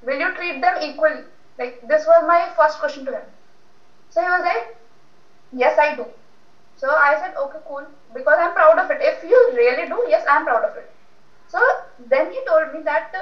[0.02, 1.22] Will you treat them equally?
[1.58, 3.24] Like, this was my first question to him.
[4.10, 4.68] So he was like,
[5.52, 6.08] Yes, I do.
[6.76, 7.86] So I said, Okay, cool.
[8.14, 8.98] Because I'm proud of it.
[9.00, 10.86] If you really do, yes, I'm proud of it.
[11.48, 11.60] So
[11.98, 13.12] then he told me that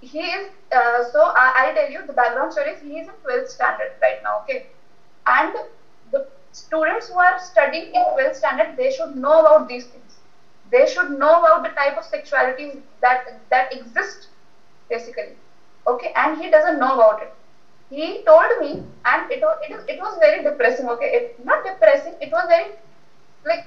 [0.00, 3.14] he is, uh, so I, I'll tell you the background story is he is in
[3.22, 4.64] 12th standard right now, okay?
[5.26, 5.54] And
[6.10, 10.18] the students who are studying in 12th standard, they should know about these things.
[10.70, 14.28] They should know about the type of sexuality that that exist,
[14.88, 15.36] basically.
[15.86, 17.32] Okay, and he doesn't know about it.
[17.90, 20.88] He told me, and it was it, it was very depressing.
[20.90, 22.14] Okay, it not depressing.
[22.20, 22.70] It was very
[23.44, 23.64] like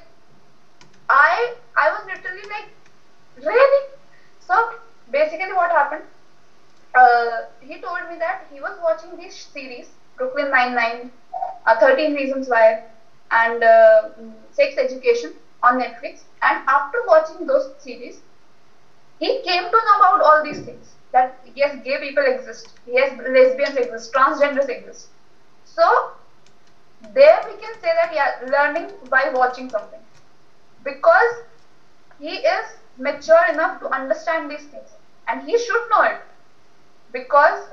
[1.09, 2.67] I I was literally like
[3.38, 3.84] really.
[4.39, 4.69] So
[5.09, 6.03] basically, what happened?
[7.74, 11.11] He told me that he was watching this series, Brooklyn Nine Nine,
[11.65, 12.82] uh, 13 Reasons Why,
[13.32, 16.26] and uh, mm, Sex Education on Netflix.
[16.41, 18.21] And after watching those series,
[19.19, 20.95] he came to know about all these things.
[21.11, 25.09] That yes, gay people exist, yes, lesbians exist, transgenders exist.
[25.63, 26.11] So
[27.13, 30.05] there we can say that yeah, learning by watching something,
[30.84, 31.41] because
[32.17, 34.95] he is mature enough to understand these things,
[35.27, 36.18] and he should know it
[37.14, 37.69] because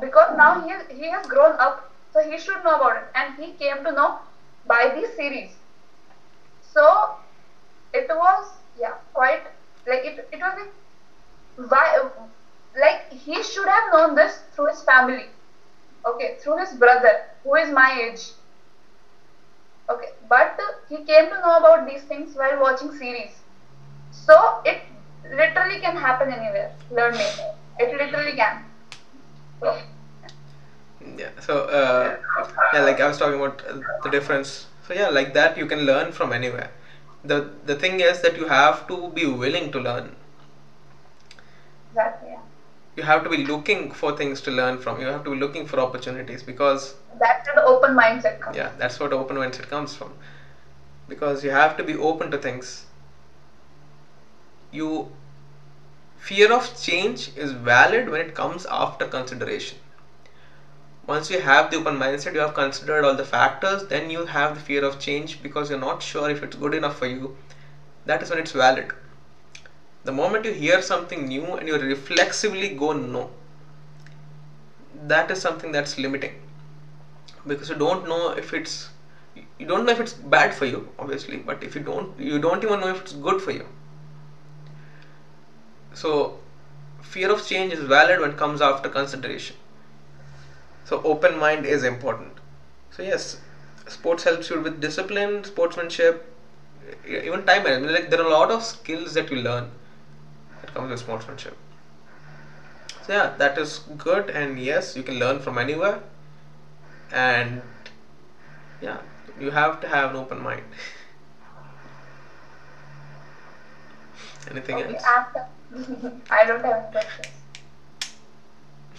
[0.00, 3.52] because now he he has grown up, so he should know about it, and he
[3.52, 4.18] came to know
[4.64, 5.56] by these series.
[6.60, 7.16] So
[7.92, 9.42] it was yeah quite
[9.86, 10.72] like it it was like
[11.70, 12.08] why
[12.80, 15.30] like he should have known this through his family,
[16.06, 17.14] okay, through his brother
[17.44, 18.32] who is my age.
[19.88, 20.58] Okay, but
[20.88, 23.42] he came to know about these things while watching series.
[24.10, 24.82] So it
[25.30, 26.72] literally can happen anywhere.
[26.90, 27.30] Learning,
[27.78, 28.64] it literally can.
[29.60, 29.76] So,
[31.18, 32.16] yeah so uh,
[32.72, 35.84] yeah like i was talking about uh, the difference so yeah like that you can
[35.90, 36.68] learn from anywhere
[37.24, 40.14] the the thing is that you have to be willing to learn
[41.90, 42.28] exactly.
[42.30, 42.40] Yeah.
[42.96, 45.64] you have to be looking for things to learn from you have to be looking
[45.66, 48.56] for opportunities because That's where the open mindset comes.
[48.56, 50.14] yeah that's what open mindset comes from
[51.08, 52.84] because you have to be open to things
[54.70, 55.08] you
[56.28, 59.78] fear of change is valid when it comes after consideration.
[61.06, 64.54] Once you have the open mindset you have considered all the factors then you have
[64.54, 67.36] the fear of change because you're not sure if it's good enough for you.
[68.06, 68.92] That is when it's valid.
[70.04, 73.30] The moment you hear something new and you reflexively go no
[75.06, 76.34] that is something that's limiting.
[77.46, 78.88] Because you don't know if it's
[79.58, 82.62] you don't know if it's bad for you obviously but if you don't you don't
[82.62, 83.66] even know if it's good for you
[85.94, 86.40] so
[87.02, 89.56] fear of change is valid when it comes after consideration.
[90.84, 92.32] So open mind is important.
[92.90, 93.36] So yes
[93.88, 96.28] sports helps you with discipline sportsmanship
[97.06, 97.92] even time management.
[97.92, 99.70] Like there are a lot of skills that you learn
[100.60, 101.56] that comes with sportsmanship.
[103.02, 104.30] So yeah that is good.
[104.30, 106.00] And yes you can learn from anywhere.
[107.10, 107.62] And
[108.80, 109.00] yeah
[109.38, 110.62] you have to have an open mind.
[114.50, 115.12] Anything Okay, else?
[115.16, 115.46] after
[116.30, 117.34] I don't have any questions.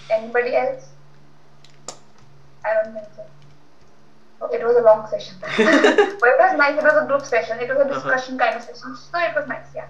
[0.10, 0.86] Anybody else?
[2.66, 3.24] I don't think so.
[4.42, 5.36] Oh, it was a long session.
[5.42, 6.78] but it was nice.
[6.78, 7.60] It was a group session.
[7.60, 7.94] It was a Uh-huh.
[7.94, 8.96] discussion kind of session.
[8.96, 9.88] So it was nice, yeah.